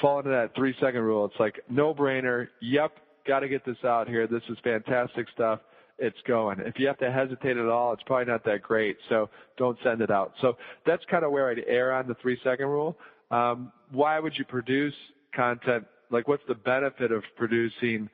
fall 0.00 0.18
into 0.18 0.30
that 0.30 0.54
three 0.54 0.74
second 0.80 1.02
rule. 1.02 1.24
It's 1.24 1.38
like 1.38 1.60
no 1.68 1.94
brainer. 1.94 2.48
Yep, 2.60 2.92
got 3.26 3.40
to 3.40 3.48
get 3.48 3.64
this 3.64 3.76
out 3.84 4.08
here. 4.08 4.26
This 4.26 4.42
is 4.48 4.56
fantastic 4.62 5.26
stuff. 5.34 5.60
It's 5.98 6.16
going. 6.26 6.60
If 6.60 6.78
you 6.78 6.86
have 6.88 6.98
to 6.98 7.10
hesitate 7.10 7.56
at 7.56 7.66
all, 7.66 7.94
it's 7.94 8.02
probably 8.02 8.26
not 8.26 8.44
that 8.44 8.62
great. 8.62 8.98
So 9.08 9.30
don't 9.56 9.78
send 9.82 10.02
it 10.02 10.10
out. 10.10 10.34
So 10.42 10.56
that's 10.84 11.02
kind 11.10 11.24
of 11.24 11.32
where 11.32 11.50
I'd 11.50 11.60
err 11.66 11.92
on 11.92 12.06
the 12.06 12.16
three 12.20 12.38
second 12.44 12.66
rule. 12.66 12.98
Um, 13.30 13.72
why 13.90 14.18
would 14.20 14.36
you 14.36 14.44
produce 14.44 14.94
content? 15.34 15.86
Like, 16.10 16.28
what's 16.28 16.42
the 16.48 16.54
benefit 16.54 17.12
of 17.12 17.22
producing 17.36 18.10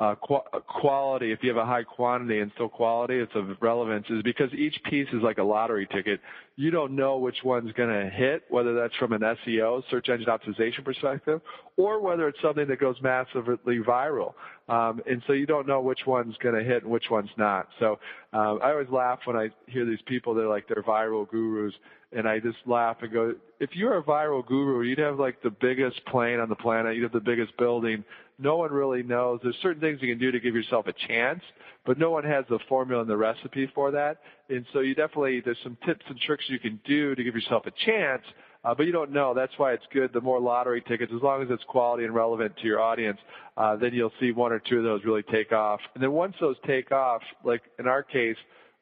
uh, 0.00 0.14
qu- 0.14 0.60
quality, 0.68 1.32
if 1.32 1.40
you 1.42 1.48
have 1.48 1.56
a 1.56 1.66
high 1.66 1.82
quantity 1.82 2.38
and 2.38 2.52
still 2.54 2.68
quality, 2.68 3.16
it's 3.18 3.34
of 3.34 3.48
relevance, 3.60 4.06
is 4.10 4.22
because 4.22 4.52
each 4.54 4.76
piece 4.84 5.08
is 5.12 5.22
like 5.22 5.38
a 5.38 5.42
lottery 5.42 5.88
ticket. 5.92 6.20
You 6.54 6.70
don't 6.70 6.94
know 6.94 7.18
which 7.18 7.38
one's 7.44 7.72
going 7.72 7.88
to 7.88 8.08
hit, 8.08 8.44
whether 8.48 8.74
that's 8.74 8.94
from 8.96 9.12
an 9.12 9.22
SEO, 9.22 9.82
search 9.90 10.08
engine 10.08 10.28
optimization 10.28 10.84
perspective, 10.84 11.40
or 11.76 12.00
whether 12.00 12.28
it's 12.28 12.40
something 12.40 12.68
that 12.68 12.78
goes 12.78 12.96
massively 13.02 13.80
viral. 13.80 14.34
Um, 14.68 15.00
and 15.08 15.20
so 15.26 15.32
you 15.32 15.46
don't 15.46 15.66
know 15.66 15.80
which 15.80 16.00
one's 16.06 16.36
going 16.36 16.54
to 16.54 16.62
hit 16.62 16.84
and 16.84 16.92
which 16.92 17.06
one's 17.10 17.30
not. 17.36 17.68
So 17.80 17.98
um, 18.32 18.60
I 18.62 18.70
always 18.70 18.90
laugh 18.90 19.20
when 19.24 19.36
I 19.36 19.48
hear 19.66 19.84
these 19.84 20.02
people, 20.06 20.34
they're 20.34 20.48
like, 20.48 20.68
they're 20.68 20.82
viral 20.82 21.28
gurus. 21.28 21.74
And 22.12 22.26
I 22.26 22.38
just 22.38 22.56
laugh 22.66 22.98
and 23.02 23.12
go, 23.12 23.34
if 23.60 23.70
you're 23.74 23.98
a 23.98 24.02
viral 24.02 24.46
guru, 24.46 24.82
you'd 24.82 24.98
have 24.98 25.18
like 25.18 25.42
the 25.42 25.50
biggest 25.50 26.04
plane 26.06 26.38
on 26.38 26.48
the 26.48 26.56
planet, 26.56 26.96
you'd 26.96 27.02
have 27.02 27.12
the 27.12 27.20
biggest 27.20 27.54
building, 27.58 28.02
no 28.38 28.56
one 28.56 28.72
really 28.72 29.02
knows. 29.02 29.40
There's 29.42 29.56
certain 29.62 29.80
things 29.80 30.00
you 30.00 30.08
can 30.08 30.18
do 30.18 30.30
to 30.30 30.40
give 30.40 30.54
yourself 30.54 30.86
a 30.86 30.94
chance, 31.06 31.42
but 31.84 31.98
no 31.98 32.10
one 32.10 32.24
has 32.24 32.44
the 32.48 32.58
formula 32.68 33.02
and 33.02 33.10
the 33.10 33.16
recipe 33.16 33.70
for 33.74 33.90
that. 33.90 34.18
And 34.48 34.64
so 34.72 34.80
you 34.80 34.94
definitely, 34.94 35.40
there's 35.40 35.58
some 35.62 35.76
tips 35.84 36.04
and 36.08 36.18
tricks 36.20 36.44
you 36.48 36.58
can 36.58 36.80
do 36.86 37.14
to 37.14 37.24
give 37.24 37.34
yourself 37.34 37.66
a 37.66 37.72
chance, 37.84 38.22
uh, 38.64 38.74
but 38.74 38.86
you 38.86 38.92
don't 38.92 39.12
know. 39.12 39.34
That's 39.34 39.52
why 39.56 39.72
it's 39.72 39.84
good. 39.92 40.12
The 40.12 40.20
more 40.20 40.40
lottery 40.40 40.82
tickets, 40.86 41.12
as 41.14 41.22
long 41.22 41.42
as 41.42 41.48
it's 41.50 41.64
quality 41.64 42.04
and 42.04 42.14
relevant 42.14 42.56
to 42.58 42.66
your 42.66 42.80
audience, 42.80 43.18
uh, 43.56 43.76
then 43.76 43.92
you'll 43.92 44.12
see 44.20 44.32
one 44.32 44.52
or 44.52 44.60
two 44.60 44.78
of 44.78 44.84
those 44.84 45.04
really 45.04 45.22
take 45.24 45.52
off. 45.52 45.80
And 45.94 46.02
then 46.02 46.12
once 46.12 46.34
those 46.40 46.56
take 46.66 46.92
off, 46.92 47.22
like 47.44 47.62
in 47.78 47.86
our 47.86 48.02
case 48.02 48.36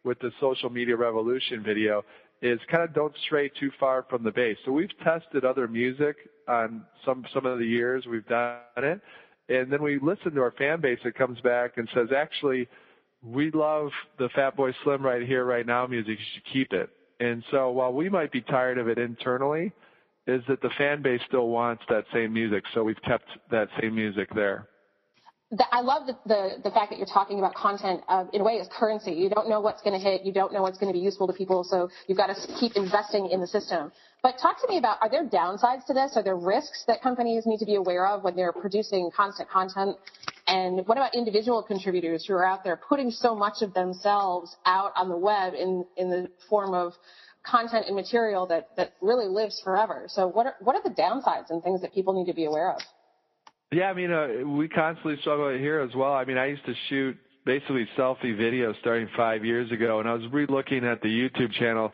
with 0.04 0.18
the 0.20 0.30
social 0.40 0.70
media 0.70 0.96
revolution 0.96 1.62
video, 1.62 2.04
is 2.42 2.60
kind 2.70 2.82
of 2.82 2.94
don't 2.94 3.14
stray 3.24 3.50
too 3.58 3.70
far 3.80 4.04
from 4.10 4.22
the 4.22 4.30
base. 4.30 4.58
So 4.64 4.72
we've 4.72 4.90
tested 5.02 5.44
other 5.44 5.66
music 5.66 6.16
on 6.48 6.84
some 7.04 7.24
some 7.32 7.46
of 7.46 7.58
the 7.58 7.64
years 7.64 8.04
we've 8.06 8.26
done 8.26 8.60
it, 8.76 9.00
and 9.48 9.72
then 9.72 9.82
we 9.82 9.98
listen 10.00 10.32
to 10.32 10.40
our 10.40 10.52
fan 10.52 10.80
base 10.80 10.98
that 11.04 11.14
comes 11.14 11.40
back 11.40 11.72
and 11.76 11.88
says, 11.94 12.08
actually, 12.16 12.68
we 13.22 13.50
love 13.52 13.90
the 14.18 14.28
Fatboy 14.36 14.72
Slim 14.84 15.02
right 15.02 15.26
here, 15.26 15.44
right 15.44 15.66
now 15.66 15.86
music. 15.86 16.18
You 16.18 16.24
should 16.34 16.52
keep 16.52 16.72
it. 16.72 16.90
And 17.20 17.42
so 17.50 17.70
while 17.70 17.92
we 17.92 18.08
might 18.08 18.32
be 18.32 18.42
tired 18.42 18.78
of 18.78 18.88
it 18.88 18.98
internally, 18.98 19.72
is 20.26 20.42
that 20.48 20.60
the 20.60 20.70
fan 20.76 21.02
base 21.02 21.20
still 21.28 21.48
wants 21.48 21.82
that 21.88 22.04
same 22.12 22.32
music. 22.32 22.64
So 22.74 22.82
we've 22.82 23.00
kept 23.06 23.26
that 23.50 23.68
same 23.80 23.94
music 23.94 24.28
there. 24.34 24.68
I 25.70 25.80
love 25.80 26.08
the, 26.08 26.18
the, 26.26 26.50
the, 26.64 26.70
fact 26.72 26.90
that 26.90 26.98
you're 26.98 27.06
talking 27.06 27.38
about 27.38 27.54
content 27.54 28.02
uh, 28.08 28.24
in 28.32 28.40
a 28.40 28.44
way 28.44 28.58
as 28.58 28.66
currency. 28.76 29.12
You 29.12 29.30
don't 29.30 29.48
know 29.48 29.60
what's 29.60 29.80
going 29.80 29.96
to 29.96 30.04
hit. 30.04 30.24
You 30.24 30.32
don't 30.32 30.52
know 30.52 30.60
what's 30.60 30.76
going 30.76 30.92
to 30.92 30.98
be 30.98 31.04
useful 31.04 31.28
to 31.28 31.32
people. 31.32 31.62
So 31.62 31.88
you've 32.08 32.18
got 32.18 32.26
to 32.26 32.34
keep 32.58 32.74
investing 32.74 33.30
in 33.30 33.40
the 33.40 33.46
system. 33.46 33.92
But 34.24 34.38
talk 34.42 34.60
to 34.60 34.68
me 34.68 34.78
about 34.78 34.98
are 35.02 35.08
there 35.08 35.24
downsides 35.24 35.86
to 35.86 35.94
this? 35.94 36.16
Are 36.16 36.22
there 36.24 36.34
risks 36.34 36.82
that 36.88 37.00
companies 37.00 37.46
need 37.46 37.58
to 37.58 37.64
be 37.64 37.76
aware 37.76 38.08
of 38.08 38.24
when 38.24 38.34
they're 38.34 38.52
producing 38.52 39.08
constant 39.16 39.48
content? 39.48 39.96
And 40.48 40.84
what 40.88 40.98
about 40.98 41.14
individual 41.14 41.62
contributors 41.62 42.24
who 42.26 42.34
are 42.34 42.44
out 42.44 42.64
there 42.64 42.76
putting 42.76 43.12
so 43.12 43.36
much 43.36 43.62
of 43.62 43.72
themselves 43.72 44.56
out 44.66 44.90
on 44.96 45.08
the 45.08 45.16
web 45.16 45.54
in, 45.54 45.84
in 45.96 46.10
the 46.10 46.28
form 46.50 46.74
of 46.74 46.92
content 47.44 47.86
and 47.86 47.94
material 47.94 48.46
that, 48.48 48.70
that 48.76 48.94
really 49.00 49.28
lives 49.28 49.60
forever? 49.62 50.06
So 50.08 50.26
what 50.26 50.46
are, 50.46 50.56
what 50.58 50.74
are 50.74 50.82
the 50.82 50.94
downsides 51.00 51.50
and 51.50 51.62
things 51.62 51.82
that 51.82 51.94
people 51.94 52.14
need 52.14 52.26
to 52.26 52.34
be 52.34 52.46
aware 52.46 52.72
of? 52.72 52.80
Yeah, 53.72 53.90
I 53.90 53.94
mean, 53.94 54.12
uh, 54.12 54.46
we 54.46 54.68
constantly 54.68 55.16
struggle 55.20 55.50
here 55.50 55.80
as 55.80 55.94
well. 55.94 56.12
I 56.12 56.24
mean, 56.24 56.38
I 56.38 56.46
used 56.46 56.64
to 56.66 56.74
shoot 56.88 57.16
basically 57.44 57.88
selfie 57.98 58.36
videos 58.36 58.78
starting 58.80 59.08
five 59.16 59.44
years 59.44 59.70
ago, 59.72 59.98
and 59.98 60.08
I 60.08 60.14
was 60.14 60.22
re-looking 60.32 60.84
at 60.84 61.00
the 61.02 61.08
YouTube 61.08 61.52
channel 61.52 61.90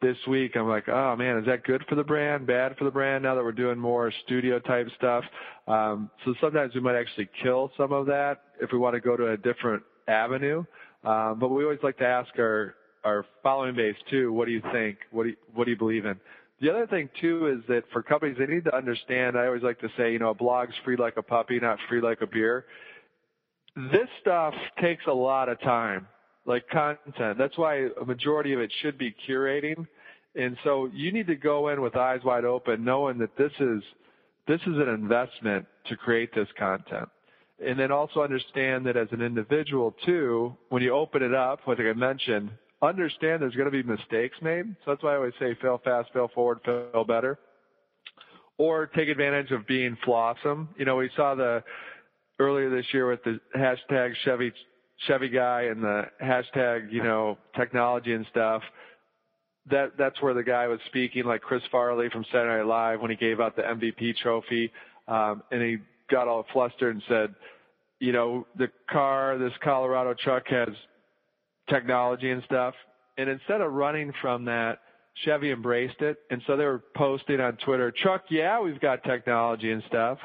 this 0.00 0.16
week. 0.26 0.56
I'm 0.56 0.68
like, 0.68 0.88
oh 0.88 1.14
man, 1.16 1.38
is 1.38 1.46
that 1.46 1.62
good 1.62 1.84
for 1.88 1.94
the 1.94 2.02
brand? 2.02 2.46
Bad 2.46 2.76
for 2.76 2.84
the 2.84 2.90
brand? 2.90 3.22
Now 3.22 3.36
that 3.36 3.44
we're 3.44 3.52
doing 3.52 3.78
more 3.78 4.12
studio 4.24 4.58
type 4.58 4.88
stuff, 4.98 5.22
um, 5.68 6.10
so 6.24 6.34
sometimes 6.40 6.74
we 6.74 6.80
might 6.80 6.96
actually 6.96 7.28
kill 7.40 7.70
some 7.76 7.92
of 7.92 8.06
that 8.06 8.42
if 8.60 8.72
we 8.72 8.78
want 8.78 8.94
to 8.94 9.00
go 9.00 9.16
to 9.16 9.30
a 9.30 9.36
different 9.36 9.82
avenue. 10.08 10.64
Um, 11.04 11.38
but 11.38 11.48
we 11.48 11.62
always 11.62 11.78
like 11.84 11.98
to 11.98 12.06
ask 12.06 12.30
our 12.38 12.74
our 13.04 13.24
following 13.42 13.74
base 13.74 13.96
too, 14.10 14.32
what 14.32 14.46
do 14.46 14.52
you 14.52 14.62
think? 14.72 14.98
What 15.10 15.24
do 15.24 15.30
you, 15.30 15.36
what 15.54 15.64
do 15.64 15.70
you 15.70 15.76
believe 15.76 16.04
in? 16.04 16.18
The 16.62 16.70
other 16.70 16.86
thing 16.86 17.10
too 17.20 17.48
is 17.48 17.66
that 17.66 17.82
for 17.92 18.04
companies, 18.04 18.36
they 18.38 18.46
need 18.46 18.64
to 18.64 18.74
understand. 18.74 19.36
I 19.36 19.46
always 19.46 19.64
like 19.64 19.80
to 19.80 19.88
say, 19.96 20.12
you 20.12 20.20
know, 20.20 20.30
a 20.30 20.34
blog's 20.34 20.74
free 20.84 20.96
like 20.96 21.16
a 21.16 21.22
puppy, 21.22 21.58
not 21.58 21.76
free 21.88 22.00
like 22.00 22.22
a 22.22 22.26
beer. 22.26 22.66
This 23.74 24.08
stuff 24.20 24.54
takes 24.80 25.02
a 25.08 25.12
lot 25.12 25.48
of 25.48 25.60
time, 25.60 26.06
like 26.46 26.62
content. 26.68 27.36
That's 27.36 27.58
why 27.58 27.88
a 28.00 28.04
majority 28.06 28.52
of 28.52 28.60
it 28.60 28.72
should 28.80 28.96
be 28.96 29.12
curating. 29.28 29.88
And 30.36 30.56
so 30.62 30.88
you 30.94 31.10
need 31.10 31.26
to 31.26 31.34
go 31.34 31.68
in 31.70 31.82
with 31.82 31.96
eyes 31.96 32.20
wide 32.24 32.44
open, 32.44 32.84
knowing 32.84 33.18
that 33.18 33.36
this 33.36 33.52
is 33.58 33.82
this 34.46 34.60
is 34.60 34.76
an 34.76 34.88
investment 34.88 35.66
to 35.86 35.96
create 35.96 36.32
this 36.32 36.48
content. 36.56 37.08
And 37.64 37.76
then 37.76 37.90
also 37.90 38.20
understand 38.20 38.86
that 38.86 38.96
as 38.96 39.08
an 39.10 39.20
individual 39.20 39.96
too, 40.06 40.56
when 40.68 40.80
you 40.82 40.94
open 40.94 41.22
it 41.22 41.34
up, 41.34 41.60
like 41.66 41.80
I 41.80 41.92
mentioned, 41.92 42.50
understand 42.82 43.40
there's 43.40 43.54
going 43.54 43.70
to 43.70 43.82
be 43.82 43.82
mistakes 43.82 44.36
made. 44.42 44.64
So 44.84 44.92
that's 44.92 45.02
why 45.02 45.12
I 45.12 45.16
always 45.16 45.32
say 45.38 45.56
fail 45.62 45.80
fast, 45.84 46.12
fail 46.12 46.30
forward, 46.34 46.60
fail 46.64 47.04
better. 47.04 47.38
Or 48.58 48.86
take 48.86 49.08
advantage 49.08 49.50
of 49.50 49.66
being 49.66 49.96
flawsome. 50.06 50.68
You 50.76 50.84
know, 50.84 50.96
we 50.96 51.10
saw 51.16 51.34
the 51.34 51.62
earlier 52.38 52.70
this 52.70 52.86
year 52.92 53.08
with 53.08 53.22
the 53.24 53.40
hashtag 53.56 54.12
Chevy 54.24 54.52
Chevy 55.06 55.28
guy 55.28 55.62
and 55.62 55.82
the 55.82 56.04
hashtag, 56.22 56.92
you 56.92 57.02
know, 57.02 57.38
technology 57.56 58.12
and 58.12 58.26
stuff. 58.30 58.62
That 59.70 59.92
that's 59.96 60.20
where 60.20 60.34
the 60.34 60.42
guy 60.42 60.66
was 60.66 60.80
speaking, 60.86 61.24
like 61.24 61.40
Chris 61.40 61.62
Farley 61.70 62.08
from 62.10 62.24
Saturday 62.30 62.58
Night 62.58 62.66
Live 62.66 63.00
when 63.00 63.10
he 63.10 63.16
gave 63.16 63.40
out 63.40 63.56
the 63.56 63.62
MVP 63.62 64.16
trophy, 64.16 64.70
um, 65.08 65.42
and 65.50 65.62
he 65.62 65.78
got 66.10 66.28
all 66.28 66.44
flustered 66.52 66.94
and 66.94 67.02
said, 67.08 67.34
you 68.00 68.12
know, 68.12 68.46
the 68.58 68.68
car, 68.90 69.38
this 69.38 69.52
Colorado 69.62 70.14
truck 70.14 70.46
has 70.48 70.68
technology 71.72 72.30
and 72.30 72.42
stuff. 72.44 72.74
And 73.18 73.28
instead 73.28 73.60
of 73.60 73.72
running 73.72 74.12
from 74.20 74.44
that, 74.46 74.80
Chevy 75.24 75.50
embraced 75.50 76.00
it. 76.00 76.18
And 76.30 76.42
so 76.46 76.56
they 76.56 76.64
were 76.64 76.82
posting 76.96 77.40
on 77.40 77.56
Twitter, 77.64 77.90
Chuck, 77.90 78.24
yeah, 78.30 78.60
we've 78.60 78.80
got 78.80 79.04
technology 79.04 79.72
and 79.72 79.82
stuff. 79.88 80.18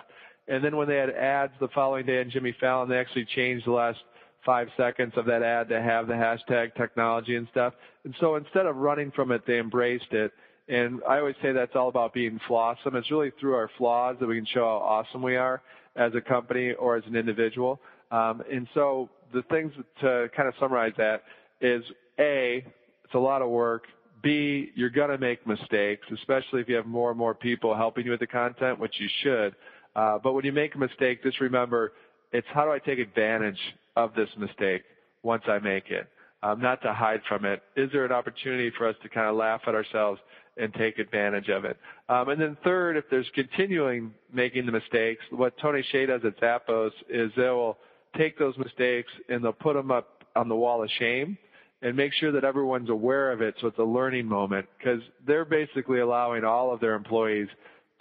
And 0.47 0.63
then 0.63 0.77
when 0.77 0.87
they 0.87 0.95
had 0.95 1.09
ads 1.09 1.53
the 1.59 1.67
following 1.69 2.05
day 2.05 2.21
on 2.21 2.29
Jimmy 2.29 2.55
Fallon, 2.59 2.89
they 2.89 2.97
actually 2.97 3.25
changed 3.25 3.67
the 3.67 3.71
last 3.71 3.99
five 4.45 4.69
seconds 4.77 5.13
of 5.17 5.25
that 5.25 5.43
ad 5.43 5.67
to 5.69 5.81
have 5.81 6.07
the 6.07 6.13
hashtag 6.13 6.73
technology 6.75 7.35
and 7.35 7.47
stuff. 7.51 7.73
And 8.05 8.15
so 8.21 8.35
instead 8.37 8.65
of 8.65 8.77
running 8.77 9.11
from 9.11 9.31
it, 9.31 9.41
they 9.45 9.59
embraced 9.59 10.11
it. 10.11 10.31
And 10.69 11.01
I 11.07 11.19
always 11.19 11.35
say 11.41 11.51
that's 11.51 11.75
all 11.75 11.89
about 11.89 12.13
being 12.13 12.39
flawsome. 12.47 12.95
It's 12.95 13.11
really 13.11 13.31
through 13.39 13.55
our 13.55 13.69
flaws 13.77 14.15
that 14.19 14.27
we 14.27 14.35
can 14.35 14.45
show 14.45 14.63
how 14.63 14.77
awesome 14.77 15.21
we 15.21 15.35
are 15.35 15.61
as 15.97 16.13
a 16.15 16.21
company 16.21 16.73
or 16.73 16.95
as 16.95 17.03
an 17.07 17.15
individual. 17.15 17.81
Um, 18.11 18.41
and 18.49 18.67
so 18.73 19.09
the 19.33 19.43
things 19.43 19.73
to 20.01 20.29
kind 20.35 20.47
of 20.47 20.53
summarize 20.59 20.93
that 20.97 21.23
is 21.61 21.83
A, 22.19 22.65
it's 23.03 23.13
a 23.13 23.19
lot 23.19 23.41
of 23.41 23.49
work. 23.49 23.83
B, 24.23 24.71
you're 24.75 24.89
going 24.89 25.09
to 25.09 25.17
make 25.17 25.45
mistakes, 25.45 26.05
especially 26.11 26.61
if 26.61 26.67
you 26.67 26.75
have 26.75 26.87
more 26.87 27.09
and 27.09 27.19
more 27.19 27.35
people 27.35 27.75
helping 27.75 28.05
you 28.05 28.11
with 28.11 28.19
the 28.19 28.27
content, 28.27 28.79
which 28.79 28.95
you 28.99 29.07
should. 29.21 29.55
Uh, 29.95 30.17
but 30.17 30.33
when 30.33 30.43
you 30.43 30.51
make 30.51 30.75
a 30.75 30.77
mistake, 30.77 31.23
just 31.23 31.39
remember 31.39 31.93
it's 32.31 32.47
how 32.53 32.65
do 32.65 32.71
I 32.71 32.79
take 32.79 32.99
advantage 32.99 33.59
of 33.95 34.13
this 34.15 34.29
mistake 34.37 34.83
once 35.23 35.43
I 35.47 35.59
make 35.59 35.89
it? 35.89 36.07
Um, 36.43 36.61
not 36.61 36.81
to 36.83 36.93
hide 36.93 37.21
from 37.27 37.45
it. 37.45 37.63
Is 37.75 37.91
there 37.91 38.05
an 38.05 38.11
opportunity 38.11 38.71
for 38.77 38.87
us 38.87 38.95
to 39.01 39.09
kind 39.09 39.27
of 39.27 39.35
laugh 39.35 39.61
at 39.65 39.73
ourselves 39.73 40.19
and 40.55 40.73
take 40.73 40.99
advantage 40.99 41.49
of 41.49 41.65
it? 41.65 41.77
Um, 42.09 42.29
and 42.29 42.39
then 42.39 42.57
third, 42.63 42.95
if 42.95 43.05
there's 43.09 43.29
continuing 43.33 44.13
making 44.31 44.65
the 44.65 44.71
mistakes, 44.71 45.23
what 45.31 45.57
Tony 45.57 45.83
Hsieh 45.91 46.07
does 46.07 46.21
at 46.25 46.39
Zappos 46.39 46.91
is 47.09 47.31
they 47.35 47.49
will 47.49 47.77
take 48.17 48.37
those 48.37 48.57
mistakes 48.57 49.11
and 49.29 49.43
they'll 49.43 49.53
put 49.53 49.75
them 49.75 49.91
up 49.91 50.23
on 50.35 50.49
the 50.49 50.55
wall 50.55 50.83
of 50.83 50.89
shame 50.99 51.37
and 51.81 51.95
make 51.95 52.13
sure 52.13 52.31
that 52.31 52.43
everyone's 52.43 52.89
aware 52.89 53.31
of 53.31 53.41
it 53.41 53.55
so 53.61 53.67
it's 53.67 53.77
a 53.77 53.83
learning 53.83 54.25
moment 54.25 54.65
because 54.77 55.01
they're 55.25 55.45
basically 55.45 55.99
allowing 55.99 56.43
all 56.43 56.73
of 56.73 56.79
their 56.79 56.95
employees 56.95 57.47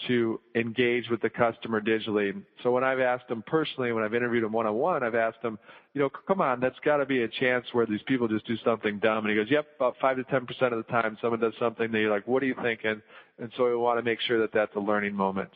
to 0.07 0.39
engage 0.55 1.09
with 1.09 1.23
the 1.23 1.31
customer 1.31 1.81
digitally. 1.81 2.43
So 2.63 2.71
when 2.71 2.85
I've 2.85 3.01
asked 3.01 3.29
them 3.29 3.43
personally, 3.47 3.93
when 3.93 4.05
I've 4.05 4.15
interviewed 4.15 4.45
them 4.45 4.53
one 4.53 4.67
on 4.67 4.75
one, 4.75 5.03
I've 5.03 5.15
asked 5.15 5.41
them, 5.43 5.59
you 5.95 6.03
know, 6.03 6.11
come 6.29 6.43
on, 6.43 6.61
that's 6.61 6.79
got 6.85 6.99
to 6.99 7.07
be 7.07 7.23
a 7.23 7.29
chance 7.29 7.65
where 7.73 7.87
these 7.87 8.03
people 8.07 8.29
just 8.29 8.47
do 8.47 8.57
something 8.63 8.99
dumb. 8.99 9.25
And 9.25 9.31
he 9.31 9.35
goes, 9.35 9.51
yep, 9.51 9.67
about 9.77 9.97
five 10.01 10.17
to 10.19 10.25
ten 10.25 10.45
percent 10.45 10.75
of 10.75 10.85
the 10.85 10.93
time, 10.93 11.17
someone 11.23 11.41
does 11.41 11.55
something 11.59 11.91
that 11.91 11.99
you're 11.99 12.11
like, 12.11 12.27
what 12.27 12.43
are 12.43 12.47
you 12.47 12.57
thinking? 12.63 13.01
And 13.39 13.51
so 13.57 13.65
we 13.65 13.77
want 13.77 13.99
to 13.99 14.03
make 14.03 14.21
sure 14.21 14.39
that 14.41 14.53
that's 14.53 14.75
a 14.77 14.81
learning 14.81 15.15
moment. 15.15 15.51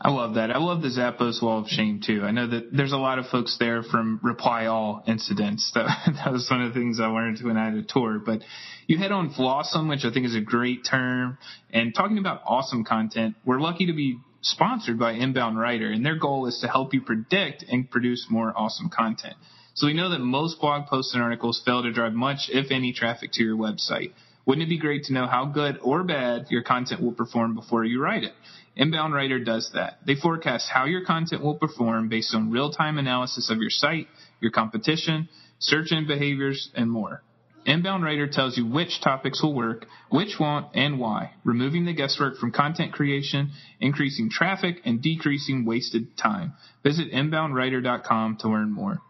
I 0.00 0.10
love 0.10 0.34
that. 0.34 0.50
I 0.50 0.58
love 0.58 0.82
the 0.82 0.88
Zappos 0.88 1.42
Wall 1.42 1.60
of 1.60 1.68
Shame 1.68 2.00
too. 2.04 2.22
I 2.22 2.30
know 2.30 2.46
that 2.46 2.68
there's 2.72 2.92
a 2.92 2.98
lot 2.98 3.18
of 3.18 3.26
folks 3.26 3.56
there 3.58 3.82
from 3.82 4.20
Reply 4.22 4.66
All 4.66 5.02
incidents. 5.06 5.72
That, 5.74 6.14
that 6.24 6.32
was 6.32 6.46
one 6.50 6.62
of 6.62 6.72
the 6.72 6.78
things 6.78 7.00
I 7.00 7.06
learned 7.06 7.40
when 7.42 7.56
I 7.56 7.66
had 7.66 7.74
a 7.74 7.82
tour. 7.82 8.20
But 8.24 8.40
you 8.86 8.98
hit 8.98 9.12
on 9.12 9.30
Flawsome, 9.30 9.88
which 9.88 10.04
I 10.04 10.12
think 10.12 10.26
is 10.26 10.36
a 10.36 10.40
great 10.40 10.84
term. 10.88 11.38
And 11.72 11.94
talking 11.94 12.18
about 12.18 12.42
awesome 12.46 12.84
content, 12.84 13.36
we're 13.44 13.60
lucky 13.60 13.86
to 13.86 13.92
be 13.92 14.18
sponsored 14.42 14.98
by 14.98 15.12
Inbound 15.12 15.58
Writer, 15.58 15.90
and 15.90 16.04
their 16.04 16.18
goal 16.18 16.46
is 16.46 16.58
to 16.60 16.68
help 16.68 16.92
you 16.92 17.00
predict 17.00 17.64
and 17.68 17.90
produce 17.90 18.26
more 18.28 18.52
awesome 18.54 18.90
content. 18.90 19.34
So 19.74 19.86
we 19.86 19.94
know 19.94 20.10
that 20.10 20.20
most 20.20 20.60
blog 20.60 20.86
posts 20.86 21.14
and 21.14 21.22
articles 21.22 21.62
fail 21.64 21.82
to 21.82 21.92
drive 21.92 22.12
much, 22.12 22.48
if 22.48 22.70
any, 22.70 22.92
traffic 22.92 23.32
to 23.32 23.42
your 23.42 23.56
website. 23.56 24.12
Wouldn't 24.46 24.66
it 24.66 24.68
be 24.68 24.78
great 24.78 25.04
to 25.04 25.14
know 25.14 25.26
how 25.26 25.46
good 25.46 25.78
or 25.82 26.04
bad 26.04 26.46
your 26.50 26.62
content 26.62 27.02
will 27.02 27.12
perform 27.12 27.54
before 27.54 27.84
you 27.84 28.00
write 28.00 28.22
it? 28.24 28.32
Inbound 28.76 29.14
Writer 29.14 29.38
does 29.38 29.70
that. 29.74 29.98
They 30.06 30.16
forecast 30.16 30.68
how 30.68 30.84
your 30.84 31.04
content 31.04 31.42
will 31.42 31.54
perform 31.54 32.08
based 32.08 32.34
on 32.34 32.50
real-time 32.50 32.98
analysis 32.98 33.50
of 33.50 33.58
your 33.58 33.70
site, 33.70 34.08
your 34.40 34.50
competition, 34.50 35.28
search 35.58 35.92
engine 35.92 36.06
behaviors, 36.06 36.70
and 36.74 36.90
more. 36.90 37.22
Inbound 37.66 38.04
Writer 38.04 38.26
tells 38.26 38.58
you 38.58 38.66
which 38.66 39.00
topics 39.00 39.42
will 39.42 39.54
work, 39.54 39.86
which 40.10 40.38
won't, 40.38 40.66
and 40.74 40.98
why, 40.98 41.32
removing 41.44 41.86
the 41.86 41.94
guesswork 41.94 42.36
from 42.36 42.52
content 42.52 42.92
creation, 42.92 43.52
increasing 43.80 44.28
traffic, 44.28 44.80
and 44.84 45.00
decreasing 45.00 45.64
wasted 45.64 46.16
time. 46.16 46.52
Visit 46.82 47.10
inboundwriter.com 47.12 48.36
to 48.40 48.48
learn 48.48 48.70
more. 48.70 49.00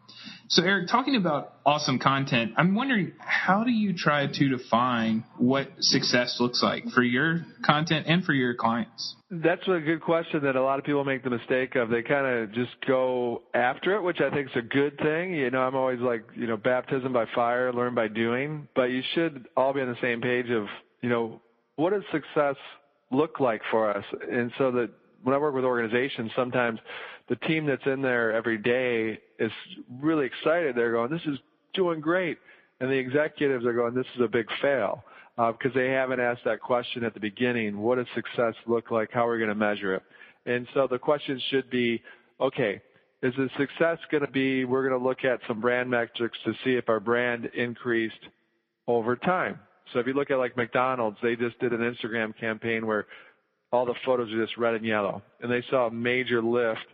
So, 0.49 0.63
Erik, 0.63 0.89
talking 0.89 1.17
about 1.17 1.55
awesome 1.65 1.99
content, 1.99 2.53
I'm 2.57 2.75
wondering 2.75 3.13
how 3.19 3.65
do 3.65 3.71
you 3.71 3.95
try 3.97 4.27
to 4.27 4.49
define 4.49 5.25
what 5.39 5.69
success 5.81 6.37
looks 6.39 6.63
like 6.63 6.85
for 6.95 7.03
your 7.03 7.47
content 7.65 8.07
and 8.07 8.25
for 8.25 8.35
your 8.35 8.55
clients? 8.55 9.17
That's 9.31 9.67
a 9.67 9.81
good 9.81 10.03
question 10.03 10.45
that 10.45 10.55
a 10.55 10.63
lot 10.63 10.79
of 10.79 10.85
people 10.85 11.03
make 11.05 11.25
the 11.25 11.31
mistake 11.31 11.77
of. 11.77 11.89
They 11.89 12.03
kind 12.03 12.27
of 12.27 12.53
just 12.53 12.73
go 12.87 13.43
after 13.55 13.97
it, 13.97 14.03
which 14.03 14.21
I 14.21 14.31
think 14.31 14.49
is 14.51 14.57
a 14.57 14.63
good 14.63 14.99
thing. 14.99 15.35
You 15.35 15.51
know, 15.51 15.61
I'm 15.61 15.75
always 15.75 16.01
like, 16.01 16.25
you 16.37 16.47
know, 16.47 16.57
baptism 16.57 17.13
by 17.13 17.25
fire, 17.35 17.73
learn 17.73 17.95
by 17.95 18.09
doing. 18.09 18.69
But 18.77 18.91
you 18.91 19.03
should 19.15 19.49
all 19.57 19.73
be 19.73 19.81
on 19.81 19.89
the 19.89 20.01
same 20.03 20.21
page 20.21 20.51
of, 20.51 20.67
you 21.01 21.09
know, 21.09 21.41
what 21.77 21.91
does 21.95 22.03
success 22.13 22.57
look 23.11 23.41
like 23.41 23.63
for 23.71 23.91
us? 23.91 24.05
And 24.31 24.53
so 24.59 24.71
that 24.73 24.91
when 25.23 25.35
I 25.35 25.39
work 25.39 25.55
with 25.55 25.65
organizations, 25.65 26.31
sometimes 26.37 26.79
the 27.29 27.37
team 27.37 27.67
that's 27.67 27.87
in 27.87 28.03
there 28.03 28.33
every 28.33 28.59
day 28.59 29.19
is 29.39 29.53
really 30.01 30.27
excited. 30.27 30.77
They're 30.77 30.93
going, 30.93 31.11
this 31.11 31.25
is 31.27 31.39
doing 31.73 32.01
great. 32.01 32.39
And 32.81 32.91
the 32.91 32.97
executives 32.97 33.65
are 33.65 33.73
going, 33.73 33.95
this 33.95 34.07
is 34.17 34.23
a 34.23 34.29
big 34.29 34.47
fail 34.61 35.05
uh, 35.39 35.53
because 35.53 35.73
they 35.75 35.91
haven't 35.91 36.21
asked 36.21 36.43
that 36.45 36.61
question 36.61 37.05
at 37.05 37.15
the 37.15 37.21
beginning. 37.21 37.79
What 37.79 37.97
does 37.97 38.07
success 38.15 38.55
look 38.67 38.91
like? 38.91 39.11
How 39.13 39.27
are 39.27 39.33
we 39.33 39.39
going 39.39 39.49
to 39.49 39.55
measure 39.55 39.95
it? 39.95 40.03
And 40.47 40.67
so 40.75 40.87
the 40.87 40.99
question 40.99 41.41
should 41.51 41.71
be, 41.71 42.03
okay, 42.41 42.83
is 43.23 43.33
the 43.37 43.49
success 43.59 43.99
going 44.11 44.25
to 44.25 44.31
be 44.31 44.67
we're 44.67 44.87
going 44.87 45.01
to 45.01 45.07
look 45.07 45.25
at 45.25 45.41
some 45.49 45.61
brand 45.61 45.89
metrics 45.89 46.37
to 46.45 46.53
see 46.63 46.75
if 46.75 46.89
our 46.89 47.01
brand 47.01 47.47
increased 47.55 48.15
over 48.87 49.17
time. 49.17 49.59
So 49.93 49.99
if 49.99 50.07
you 50.07 50.13
look 50.13 50.31
at 50.31 50.39
like 50.39 50.57
McDonald's, 50.57 51.17
they 51.23 51.37
just 51.37 51.59
did 51.59 51.73
an 51.73 51.81
Instagram 51.81 52.39
campaign 52.39 52.87
where 52.87 53.07
all 53.73 53.87
the 53.87 53.95
photos 54.05 54.31
are 54.33 54.45
just 54.45 54.57
red 54.59 54.75
and 54.75 54.85
yellow, 54.85 55.23
and 55.41 55.51
they 55.51 55.65
saw 55.71 55.87
a 55.87 55.91
major 55.91 56.43
lift 56.43 56.85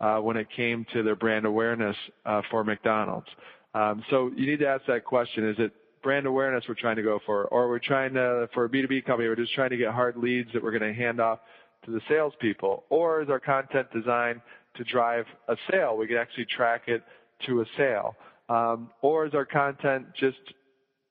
uh, 0.00 0.18
when 0.18 0.36
it 0.36 0.46
came 0.54 0.86
to 0.92 1.02
their 1.02 1.16
brand 1.16 1.44
awareness 1.44 1.96
uh, 2.26 2.42
for 2.50 2.64
McDonald's. 2.64 3.28
Um, 3.74 4.02
so 4.10 4.30
you 4.36 4.46
need 4.46 4.60
to 4.60 4.66
ask 4.66 4.84
that 4.86 5.04
question: 5.04 5.48
Is 5.48 5.56
it 5.58 5.72
brand 6.02 6.26
awareness 6.26 6.64
we're 6.68 6.74
trying 6.74 6.96
to 6.96 7.02
go 7.02 7.18
for, 7.26 7.44
or 7.46 7.68
we're 7.68 7.78
trying 7.78 8.14
to 8.14 8.48
for 8.54 8.64
a 8.64 8.68
B2B 8.68 9.04
company, 9.04 9.28
we're 9.28 9.36
just 9.36 9.54
trying 9.54 9.70
to 9.70 9.76
get 9.76 9.92
hard 9.92 10.16
leads 10.16 10.52
that 10.52 10.62
we're 10.62 10.76
going 10.76 10.92
to 10.92 10.98
hand 10.98 11.20
off 11.20 11.40
to 11.84 11.90
the 11.90 12.00
salespeople, 12.08 12.84
or 12.90 13.22
is 13.22 13.28
our 13.28 13.40
content 13.40 13.86
designed 13.92 14.40
to 14.76 14.84
drive 14.84 15.24
a 15.48 15.56
sale? 15.70 15.96
We 15.96 16.06
can 16.06 16.16
actually 16.16 16.46
track 16.46 16.82
it 16.86 17.02
to 17.46 17.60
a 17.60 17.64
sale, 17.76 18.16
um, 18.48 18.90
or 19.02 19.26
is 19.26 19.34
our 19.34 19.44
content 19.44 20.06
just 20.18 20.38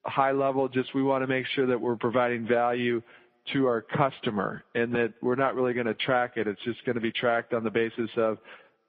high 0.04 0.32
level? 0.32 0.68
Just 0.68 0.94
we 0.94 1.02
want 1.02 1.22
to 1.22 1.26
make 1.26 1.46
sure 1.54 1.66
that 1.66 1.80
we're 1.80 1.96
providing 1.96 2.46
value 2.46 3.02
to 3.52 3.66
our 3.66 3.80
customer 3.80 4.62
and 4.74 4.94
that 4.94 5.14
we're 5.22 5.34
not 5.34 5.54
really 5.54 5.72
going 5.72 5.86
to 5.86 5.94
track 5.94 6.32
it. 6.36 6.46
It's 6.46 6.62
just 6.64 6.84
going 6.84 6.96
to 6.96 7.00
be 7.00 7.12
tracked 7.12 7.54
on 7.54 7.64
the 7.64 7.70
basis 7.70 8.10
of, 8.16 8.38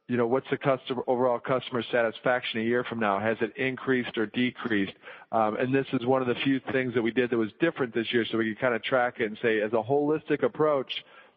you 0.09 0.17
know, 0.17 0.25
what's 0.25 0.49
the 0.49 0.57
customer 0.57 1.03
overall 1.05 1.39
customer 1.39 1.83
satisfaction 1.91 2.61
a 2.61 2.63
year 2.63 2.83
from 2.83 2.99
now? 2.99 3.19
Has 3.19 3.37
it 3.41 3.55
increased 3.55 4.17
or 4.17 4.25
decreased? 4.25 4.93
Um, 5.31 5.55
and 5.57 5.73
this 5.73 5.85
is 5.93 6.03
one 6.07 6.23
of 6.23 6.27
the 6.27 6.33
few 6.43 6.59
things 6.71 6.95
that 6.95 7.01
we 7.03 7.11
did 7.11 7.29
that 7.29 7.37
was 7.37 7.51
different 7.61 7.93
this 7.93 8.07
year, 8.11 8.25
so 8.31 8.39
we 8.39 8.49
could 8.49 8.59
kind 8.59 8.73
of 8.73 8.83
track 8.83 9.17
it 9.19 9.25
and 9.25 9.37
say, 9.39 9.61
as 9.61 9.71
a 9.73 9.75
holistic 9.75 10.41
approach, 10.41 10.91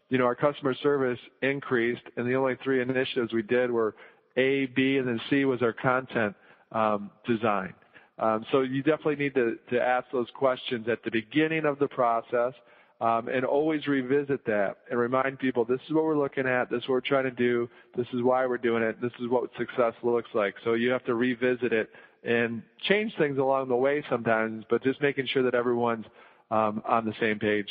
you 0.09 0.17
know, 0.17 0.25
our 0.25 0.35
customer 0.35 0.75
service 0.83 1.19
increased, 1.43 2.01
and 2.17 2.27
the 2.27 2.35
only 2.35 2.57
three 2.65 2.81
initiatives 2.81 3.35
we 3.35 3.43
did 3.43 3.71
were 3.71 3.95
A, 4.39 4.65
B, 4.67 4.97
and 4.97 5.07
then 5.07 5.21
C 5.29 5.45
was 5.45 5.61
our 5.61 5.75
content 5.75 6.35
um, 6.73 7.11
design. 7.27 7.75
Um, 8.19 8.47
so 8.53 8.63
you 8.63 8.83
definitely 8.83 9.17
need 9.17 9.35
to, 9.35 9.59
to 9.71 9.83
ask 9.83 10.07
those 10.13 10.29
questions 10.35 10.89
at 10.89 11.05
the 11.05 11.11
beginning 11.11 11.67
of 11.67 11.79
the 11.79 11.89
process 11.89 12.55
um, 13.03 13.29
and 13.29 13.45
always 13.45 13.89
revisit 13.89 14.45
that 14.47 14.77
and 14.89 14.99
remind 14.99 15.37
people 15.41 15.65
this 15.65 15.81
is 15.89 15.93
what 15.93 16.05
we're 16.05 16.17
looking 16.17 16.47
at, 16.47 16.71
this 16.71 16.83
is 16.85 16.89
what 16.89 16.95
we're 16.95 17.01
trying 17.01 17.25
to 17.25 17.33
do, 17.33 17.69
this 17.97 18.07
is 18.15 18.23
why 18.23 18.47
we're 18.47 18.59
doing 18.59 18.83
it, 18.83 19.01
this 19.03 19.11
is 19.21 19.29
what 19.29 19.51
success 19.59 19.93
looks 20.05 20.31
like. 20.35 20.55
So 20.63 20.75
you 20.75 20.91
have 20.91 21.05
to 21.07 21.15
revisit 21.15 21.73
it 21.73 21.91
and 22.23 22.63
change 22.89 23.13
things 23.19 23.39
along 23.39 23.69
the 23.69 23.77
way 23.77 24.05
sometimes, 24.09 24.65
but 24.71 24.85
just 24.85 25.03
making 25.03 25.27
sure 25.27 25.43
that 25.43 25.55
everyone's 25.55 26.07
um, 26.53 26.81
on 26.87 27.05
the 27.05 27.13
same 27.21 27.41
page. 27.41 27.67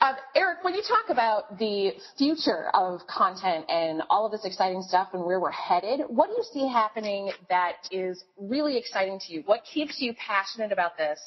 Uh, 0.00 0.12
Erik, 0.36 0.62
when 0.62 0.74
you 0.74 0.82
talk 0.82 1.10
about 1.10 1.58
the 1.58 1.92
future 2.16 2.68
of 2.74 3.00
content 3.08 3.64
and 3.68 4.02
all 4.08 4.24
of 4.24 4.30
this 4.30 4.44
exciting 4.44 4.82
stuff 4.82 5.08
and 5.14 5.24
where 5.24 5.40
we're 5.40 5.50
headed, 5.50 6.02
what 6.08 6.28
do 6.28 6.32
you 6.34 6.44
see 6.52 6.68
happening 6.68 7.32
that 7.48 7.74
is 7.90 8.22
really 8.38 8.76
exciting 8.76 9.18
to 9.26 9.32
you? 9.32 9.42
What 9.46 9.62
keeps 9.64 10.00
you 10.00 10.14
passionate 10.14 10.70
about 10.70 10.96
this? 10.96 11.18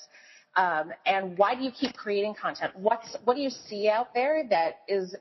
Um, 0.58 0.92
and 1.06 1.38
why 1.38 1.54
do 1.54 1.64
you 1.64 1.72
keep 1.72 1.96
creating 1.96 2.34
content? 2.34 2.74
What's, 2.76 3.16
what 3.24 3.36
do 3.36 3.42
you 3.42 3.52
see 3.52 3.90
out 3.90 4.14
there 4.16 4.44
that 4.50 4.80
is 4.88 5.16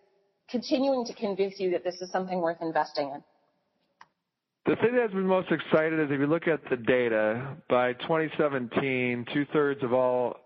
continuing 0.51 1.05
to 1.05 1.13
convince 1.13 1.61
you 1.61 1.71
that 1.73 1.85
this 1.85 1.97
is 2.01 2.11
something 2.11 2.41
worth 2.41 2.57
investing 2.63 3.11
in? 3.15 3.23
The 4.65 4.77
thing 4.77 4.97
that's 4.97 5.13
been 5.13 5.27
most 5.27 5.53
excited 5.53 6.01
is 6.01 6.07
if 6.11 6.19
you 6.19 6.27
look 6.27 6.49
at 6.49 6.61
the 6.71 6.77
data, 6.77 7.55
by 7.69 7.93
2017, 7.93 9.27
two 9.33 9.45
thirds 9.53 9.83
of 9.85 9.93
all 9.93 10.37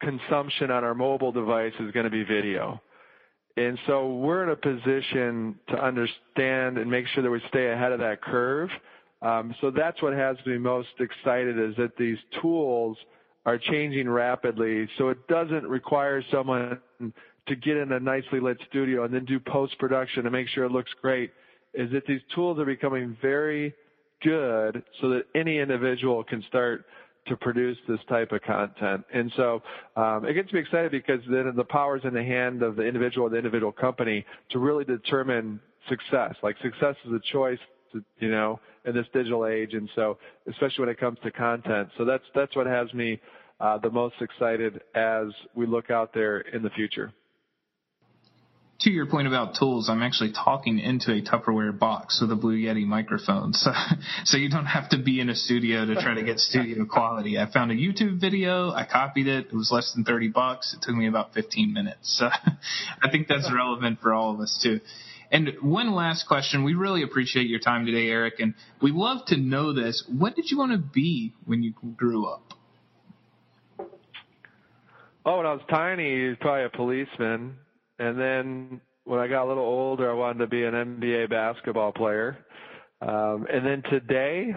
consumption 0.00 0.70
on 0.70 0.84
our 0.84 0.94
mobile 0.94 1.32
device 1.32 1.72
is 1.80 1.90
going 1.90 2.04
to 2.04 2.10
be 2.10 2.22
video. 2.22 2.80
And 3.56 3.76
so 3.86 4.14
we're 4.14 4.44
in 4.44 4.50
a 4.50 4.56
position 4.56 5.56
to 5.68 5.84
understand 5.84 6.78
and 6.78 6.88
make 6.88 7.06
sure 7.08 7.24
that 7.24 7.30
we 7.30 7.42
stay 7.48 7.72
ahead 7.72 7.90
of 7.90 7.98
that 8.00 8.22
curve. 8.22 8.70
Um, 9.20 9.54
so 9.60 9.70
that's 9.70 10.00
what 10.00 10.12
has 10.12 10.36
me 10.46 10.58
most 10.58 10.90
excited 11.00 11.58
is 11.58 11.74
that 11.76 11.96
these 11.98 12.18
tools– 12.40 12.96
are 13.46 13.58
changing 13.58 14.08
rapidly. 14.10 14.88
So 14.98 15.08
it 15.08 15.26
doesn't 15.28 15.64
require 15.66 16.22
someone 16.30 16.78
to 17.48 17.56
get 17.56 17.76
in 17.76 17.92
a 17.92 18.00
nicely 18.00 18.40
lit 18.40 18.58
studio 18.68 19.04
and 19.04 19.14
then 19.14 19.24
do 19.24 19.40
post 19.40 19.78
production 19.78 20.24
to 20.24 20.30
make 20.30 20.48
sure 20.48 20.64
it 20.64 20.72
looks 20.72 20.90
great. 21.00 21.32
Is 21.72 21.90
that 21.92 22.06
these 22.06 22.20
tools 22.34 22.58
are 22.58 22.64
becoming 22.64 23.16
very 23.22 23.72
good 24.22 24.82
so 25.00 25.10
that 25.10 25.24
any 25.34 25.58
individual 25.58 26.24
can 26.24 26.42
start 26.48 26.84
to 27.28 27.36
produce 27.36 27.76
this 27.88 27.98
type 28.08 28.32
of 28.32 28.42
content. 28.42 29.04
And 29.12 29.32
so 29.36 29.62
um, 29.96 30.24
it 30.24 30.34
gets 30.34 30.52
me 30.52 30.60
excited 30.60 30.90
because 30.90 31.20
then 31.28 31.52
the 31.56 31.64
power 31.64 31.96
is 31.96 32.04
in 32.04 32.14
the 32.14 32.22
hand 32.22 32.62
of 32.62 32.76
the 32.76 32.82
individual, 32.82 33.28
the 33.28 33.36
individual 33.36 33.72
company 33.72 34.24
to 34.50 34.58
really 34.58 34.84
determine 34.84 35.60
success. 35.88 36.34
Like 36.42 36.56
success 36.62 36.94
is 37.04 37.12
a 37.12 37.20
choice, 37.32 37.58
to, 37.92 38.02
you 38.18 38.30
know, 38.30 38.60
in 38.84 38.94
this 38.94 39.06
digital 39.12 39.46
age. 39.46 39.74
And 39.74 39.88
so, 39.94 40.18
especially 40.48 40.82
when 40.82 40.88
it 40.88 41.00
comes 41.00 41.18
to 41.24 41.30
content. 41.30 41.88
So 41.98 42.04
that's, 42.04 42.24
that's 42.34 42.54
what 42.54 42.66
has 42.66 42.92
me 42.94 43.20
uh, 43.60 43.78
the 43.78 43.90
most 43.90 44.16
excited 44.20 44.82
as 44.94 45.28
we 45.54 45.66
look 45.66 45.90
out 45.90 46.12
there 46.12 46.40
in 46.40 46.62
the 46.62 46.70
future. 46.70 47.12
To 48.80 48.90
your 48.90 49.06
point 49.06 49.26
about 49.26 49.54
tools, 49.58 49.88
I'm 49.88 50.02
actually 50.02 50.32
talking 50.32 50.78
into 50.78 51.10
a 51.10 51.22
Tupperware 51.22 51.76
box 51.76 52.20
with 52.20 52.30
a 52.30 52.36
Blue 52.36 52.56
Yeti 52.56 52.84
microphone, 52.84 53.54
so 53.54 53.72
so 54.24 54.36
you 54.36 54.50
don't 54.50 54.66
have 54.66 54.90
to 54.90 54.98
be 54.98 55.18
in 55.18 55.30
a 55.30 55.34
studio 55.34 55.86
to 55.86 55.94
try 55.94 56.14
to 56.14 56.22
get 56.22 56.38
studio 56.38 56.84
quality. 56.90 57.38
I 57.38 57.50
found 57.50 57.70
a 57.70 57.74
YouTube 57.74 58.20
video, 58.20 58.70
I 58.72 58.84
copied 58.84 59.28
it, 59.28 59.46
it 59.46 59.54
was 59.54 59.70
less 59.72 59.92
than 59.94 60.04
30 60.04 60.28
bucks. 60.28 60.74
It 60.74 60.82
took 60.82 60.94
me 60.94 61.08
about 61.08 61.32
15 61.32 61.72
minutes. 61.72 62.18
So 62.18 62.28
I 63.02 63.10
think 63.10 63.28
that's 63.28 63.50
relevant 63.50 64.00
for 64.00 64.12
all 64.12 64.34
of 64.34 64.40
us 64.40 64.60
too. 64.62 64.80
And 65.30 65.50
one 65.62 65.92
last 65.92 66.28
question. 66.28 66.62
We 66.62 66.74
really 66.74 67.02
appreciate 67.02 67.48
your 67.48 67.58
time 67.58 67.86
today, 67.86 68.08
Erik, 68.08 68.40
and 68.40 68.54
we 68.82 68.92
love 68.92 69.24
to 69.28 69.36
know 69.36 69.72
this. 69.72 70.04
What 70.06 70.36
did 70.36 70.50
you 70.50 70.58
want 70.58 70.72
to 70.72 70.78
be 70.78 71.32
when 71.46 71.62
you 71.62 71.72
grew 71.96 72.26
up? 72.26 72.55
Oh, 75.28 75.38
when 75.38 75.46
I 75.46 75.52
was 75.52 75.62
tiny, 75.68 76.22
he 76.22 76.28
was 76.28 76.36
probably 76.40 76.64
a 76.64 76.70
policeman. 76.70 77.56
And 77.98 78.18
then 78.18 78.80
when 79.04 79.18
I 79.18 79.26
got 79.26 79.44
a 79.44 79.48
little 79.48 79.64
older, 79.64 80.08
I 80.08 80.14
wanted 80.14 80.38
to 80.38 80.46
be 80.46 80.62
an 80.62 80.74
NBA 80.74 81.30
basketball 81.30 81.90
player. 81.90 82.38
Um, 83.02 83.44
and 83.52 83.66
then 83.66 83.82
today, 83.90 84.54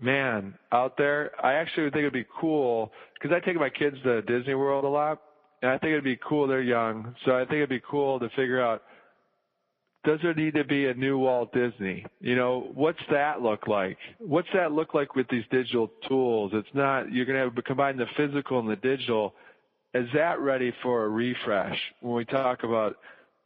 man, 0.00 0.54
out 0.72 0.96
there, 0.96 1.32
I 1.44 1.54
actually 1.54 1.84
would 1.84 1.92
think 1.92 2.00
it'd 2.00 2.14
be 2.14 2.24
cool 2.40 2.92
because 3.14 3.36
I 3.36 3.44
take 3.44 3.56
my 3.56 3.68
kids 3.68 3.96
to 4.04 4.22
Disney 4.22 4.54
World 4.54 4.84
a 4.84 4.88
lot, 4.88 5.20
and 5.60 5.70
I 5.70 5.76
think 5.76 5.90
it'd 5.90 6.02
be 6.02 6.18
cool. 6.26 6.48
They're 6.48 6.62
young, 6.62 7.14
so 7.26 7.36
I 7.36 7.40
think 7.40 7.56
it'd 7.56 7.68
be 7.68 7.82
cool 7.88 8.18
to 8.18 8.30
figure 8.30 8.62
out 8.64 8.84
does 10.04 10.20
there 10.22 10.34
need 10.34 10.54
to 10.54 10.62
be 10.62 10.86
a 10.86 10.94
new 10.94 11.18
Walt 11.18 11.52
Disney? 11.52 12.06
You 12.20 12.36
know, 12.36 12.70
what's 12.74 13.00
that 13.10 13.42
look 13.42 13.66
like? 13.66 13.98
What's 14.18 14.46
that 14.54 14.70
look 14.70 14.94
like 14.94 15.16
with 15.16 15.26
these 15.28 15.42
digital 15.50 15.90
tools? 16.08 16.52
It's 16.54 16.68
not 16.74 17.12
you're 17.12 17.26
going 17.26 17.36
to 17.36 17.44
have 17.44 17.56
to 17.56 17.62
combine 17.62 17.96
the 17.96 18.06
physical 18.16 18.60
and 18.60 18.68
the 18.68 18.76
digital 18.76 19.34
is 19.96 20.08
that 20.14 20.40
ready 20.40 20.72
for 20.82 21.04
a 21.04 21.08
refresh? 21.08 21.78
When 22.00 22.14
we 22.14 22.24
talk 22.24 22.62
about 22.62 22.96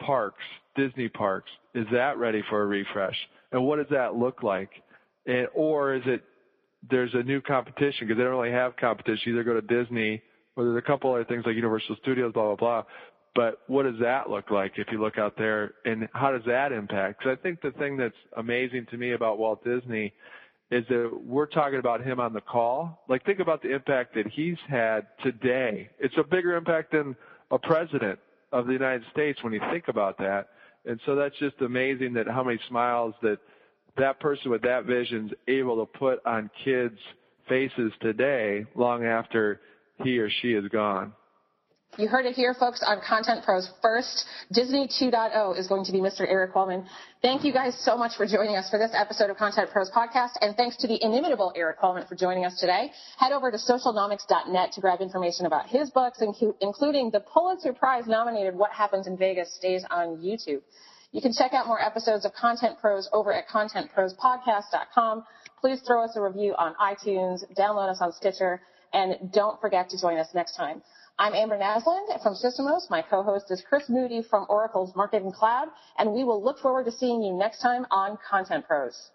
parks, 0.01 0.43
Disney 0.77 1.09
parks, 1.09 1.51
is 1.75 1.87
that 1.93 2.19
ready 2.19 2.43
for 2.49 2.63
a 2.63 2.67
refresh? 2.67 3.17
And 3.53 3.65
what 3.65 3.77
does 3.77 3.87
that 3.91 4.15
look 4.15 4.43
like? 4.43 4.71
And, 5.27 5.49
or 5.55 5.95
is 5.95 6.03
it 6.07 6.25
there's 6.89 7.13
a 7.15 7.23
new 7.23 7.41
competition 7.41 8.07
because 8.07 8.17
they 8.17 8.25
don't 8.25 8.39
really 8.39 8.53
have 8.53 8.77
competition. 8.77 9.33
Either 9.33 9.45
go 9.45 9.61
to 9.61 9.61
Disney 9.61 10.23
or 10.57 10.65
there's 10.65 10.79
a 10.79 10.87
couple 10.87 11.13
other 11.13 11.25
things 11.25 11.45
like 11.45 11.55
Universal 11.55 11.97
Studios, 12.01 12.33
blah 12.33 12.55
blah 12.55 12.57
blah. 12.57 12.83
But 13.35 13.61
what 13.69 13.85
does 13.85 14.01
that 14.01 14.29
look 14.29 14.51
like 14.51 14.73
if 14.77 14.89
you 14.91 15.01
look 15.01 15.19
out 15.19 15.37
there, 15.37 15.75
and 15.85 16.09
how 16.15 16.33
does 16.33 16.43
that 16.47 16.73
impact? 16.73 17.21
Because 17.21 17.39
I 17.39 17.43
think 17.43 17.61
the 17.61 17.71
thing 17.73 17.97
that's 17.97 18.15
amazing 18.37 18.87
to 18.91 18.97
me 18.97 19.13
about 19.13 19.39
Walt 19.39 19.63
Disney 19.65 20.13
is 20.71 20.85
that 20.89 21.11
we're 21.25 21.47
talking 21.47 21.79
about 21.79 22.03
him 22.03 22.21
on 22.21 22.33
the 22.33 22.41
call. 22.41 23.03
Like 23.09 23.25
think 23.25 23.41
about 23.41 23.63
the 23.63 23.75
impact 23.75 24.15
that 24.15 24.29
he's 24.29 24.57
had 24.69 25.07
today. 25.23 25.91
It's 25.99 26.15
a 26.17 26.23
bigger 26.23 26.57
impact 26.57 26.93
than 26.93 27.17
a 27.51 27.59
president 27.59 28.19
of 28.53 28.67
the 28.67 28.73
United 28.73 29.03
States 29.13 29.43
when 29.43 29.53
you 29.53 29.61
think 29.73 29.89
about 29.89 30.19
that. 30.19 30.49
And 30.87 31.01
so 31.05 31.15
that's 31.15 31.37
just 31.39 31.61
amazing 31.61 32.15
that 32.15 32.27
how 32.27 32.43
many 32.43 32.59
smiles 32.69 33.15
that 33.23 33.39
that 33.99 34.21
person 34.21 34.51
with 34.51 34.63
that 34.63 34.85
vision 34.85 35.27
is 35.27 35.33
able 35.49 35.85
to 35.85 35.99
put 35.99 36.25
on 36.25 36.51
kids' 36.65 36.99
faces 37.49 37.93
today 38.01 38.65
long 38.75 39.05
after 39.05 39.61
he 40.03 40.19
or 40.19 40.31
she 40.41 40.53
is 40.53 40.67
gone. 40.69 41.13
You 41.99 42.07
heard 42.07 42.25
it 42.25 42.35
here, 42.35 42.55
folks, 42.55 42.85
on 42.87 43.01
Content 43.07 43.45
Pros. 43.45 43.69
First, 43.83 44.25
Disney 44.53 44.87
2.0 44.87 45.59
is 45.59 45.67
going 45.67 45.85
to 45.85 45.93
be 45.93 45.99
Mr. 45.99 46.21
Erik 46.21 46.53
Qualman. 46.53 46.87
Thank 47.21 47.45
you 47.45 47.53
guys 47.53 47.77
so 47.85 47.97
much 47.97 48.17
for 48.17 48.27
joining 48.27 48.55
us 48.55 48.71
for 48.71 48.79
this 48.79 48.93
episode 48.95 49.29
of 49.29 49.37
Content 49.37 49.71
Pros 49.71 49.91
podcast, 49.91 50.31
and 50.41 50.57
thanks 50.57 50.77
to 50.79 50.87
the 50.87 51.03
inimitable 51.05 51.53
Erik 51.57 51.79
Qualman 51.79 52.07
for 52.07 52.15
joining 52.15 52.45
us 52.45 52.61
today. 52.61 52.93
Head 53.19 53.33
over 53.33 53.51
to 53.51 53.57
socialnomics.net 53.57 54.73
to 54.73 54.81
grab 54.81 55.01
information 55.01 55.47
about 55.47 55.67
his 55.67 55.91
books, 55.91 56.23
including 56.61 57.11
the 57.11 57.21
Pulitzer 57.21 57.73
Prize 57.73 58.07
nominated 58.07 58.55
What 58.55 58.71
Happens 58.71 59.09
in 59.09 59.17
Vegas 59.17 59.53
stays 59.57 59.85
on 59.91 60.19
YouTube. 60.19 60.63
You 61.11 61.21
can 61.21 61.33
check 61.33 61.53
out 61.55 61.67
more 61.67 61.85
episodes 61.85 62.25
of 62.25 62.33
Content 62.35 62.79
Pros 62.81 63.09
over 63.13 63.33
at 63.33 63.49
contentprospodcast.com. 63.49 65.25
Please 65.61 65.81
throw 65.85 66.05
us 66.05 66.13
a 66.15 66.23
review 66.23 66.55
on 66.57 66.75
iTunes, 66.81 67.41
download 67.59 67.91
us 67.91 67.99
on 68.01 68.13
Stitcher, 68.13 68.63
and 68.93 69.33
don't 69.33 69.61
forget 69.61 69.91
to 69.91 70.01
join 70.01 70.19
us 70.19 70.29
next 70.35 70.55
time. 70.57 70.83
I'm 71.21 71.35
Amber 71.35 71.59
Naslund 71.59 72.23
from 72.23 72.33
Sysomos. 72.33 72.89
My 72.89 73.03
co-host 73.03 73.51
is 73.51 73.63
Chris 73.69 73.91
Moody 73.91 74.23
from 74.23 74.47
Oracle's 74.49 74.97
Marketing 74.97 75.31
Cloud, 75.31 75.69
and 75.99 76.15
we 76.15 76.25
will 76.25 76.43
look 76.43 76.59
forward 76.59 76.87
to 76.87 76.91
seeing 76.91 77.23
you 77.23 77.35
next 77.35 77.61
time 77.61 77.85
on 77.91 78.17
Content 78.27 78.67
Pros. 78.67 79.11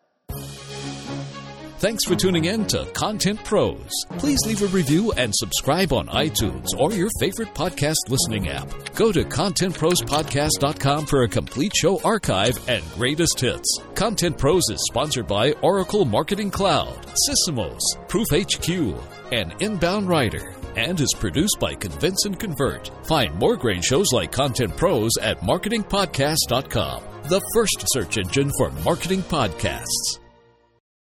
Thanks 1.80 2.04
for 2.06 2.16
tuning 2.16 2.46
in 2.46 2.68
to 2.68 2.86
Content 2.94 3.44
Pros. 3.44 3.90
Please 4.20 4.38
leave 4.46 4.62
a 4.62 4.68
review 4.68 5.14
and 5.14 5.34
subscribe 5.36 5.94
on 5.94 6.08
iTunes 6.10 6.68
or 6.78 6.92
your 6.94 7.10
favorite 7.20 7.56
podcast 7.56 7.96
listening 8.08 8.50
app. 8.50 8.70
Go 8.94 9.12
to 9.12 9.24
contentprospodcast.com 9.24 11.08
for 11.08 11.24
a 11.24 11.28
complete 11.28 11.76
show 11.76 12.00
archive 12.04 12.70
and 12.70 12.84
greatest 12.94 13.40
hits. 13.40 13.80
Content 13.96 14.38
Pros 14.38 14.70
is 14.70 14.86
sponsored 14.92 15.26
by 15.26 15.54
Oracle 15.64 16.06
Marketing 16.06 16.52
Cloud, 16.52 17.08
Sysomos, 17.28 17.82
Proof 18.08 18.28
HQ, 18.32 18.96
and 19.32 19.56
Inbound 19.60 20.08
Writer 20.08 20.56
and 20.78 21.00
is 21.00 21.14
produced 21.20 21.58
by 21.60 21.76
Convince 21.76 22.26
and 22.26 22.40
Convert. 22.40 22.92
Find 23.06 23.36
more 23.36 23.56
great 23.56 23.84
shows 23.84 24.08
like 24.12 24.32
Content 24.32 24.76
Pros 24.76 25.12
at 25.22 25.40
marketingpodcast.com, 25.42 27.04
the 27.30 27.42
first 27.54 27.86
search 27.94 28.18
engine 28.18 28.52
for 28.58 28.72
marketing 28.84 29.22
podcasts. 29.22 30.25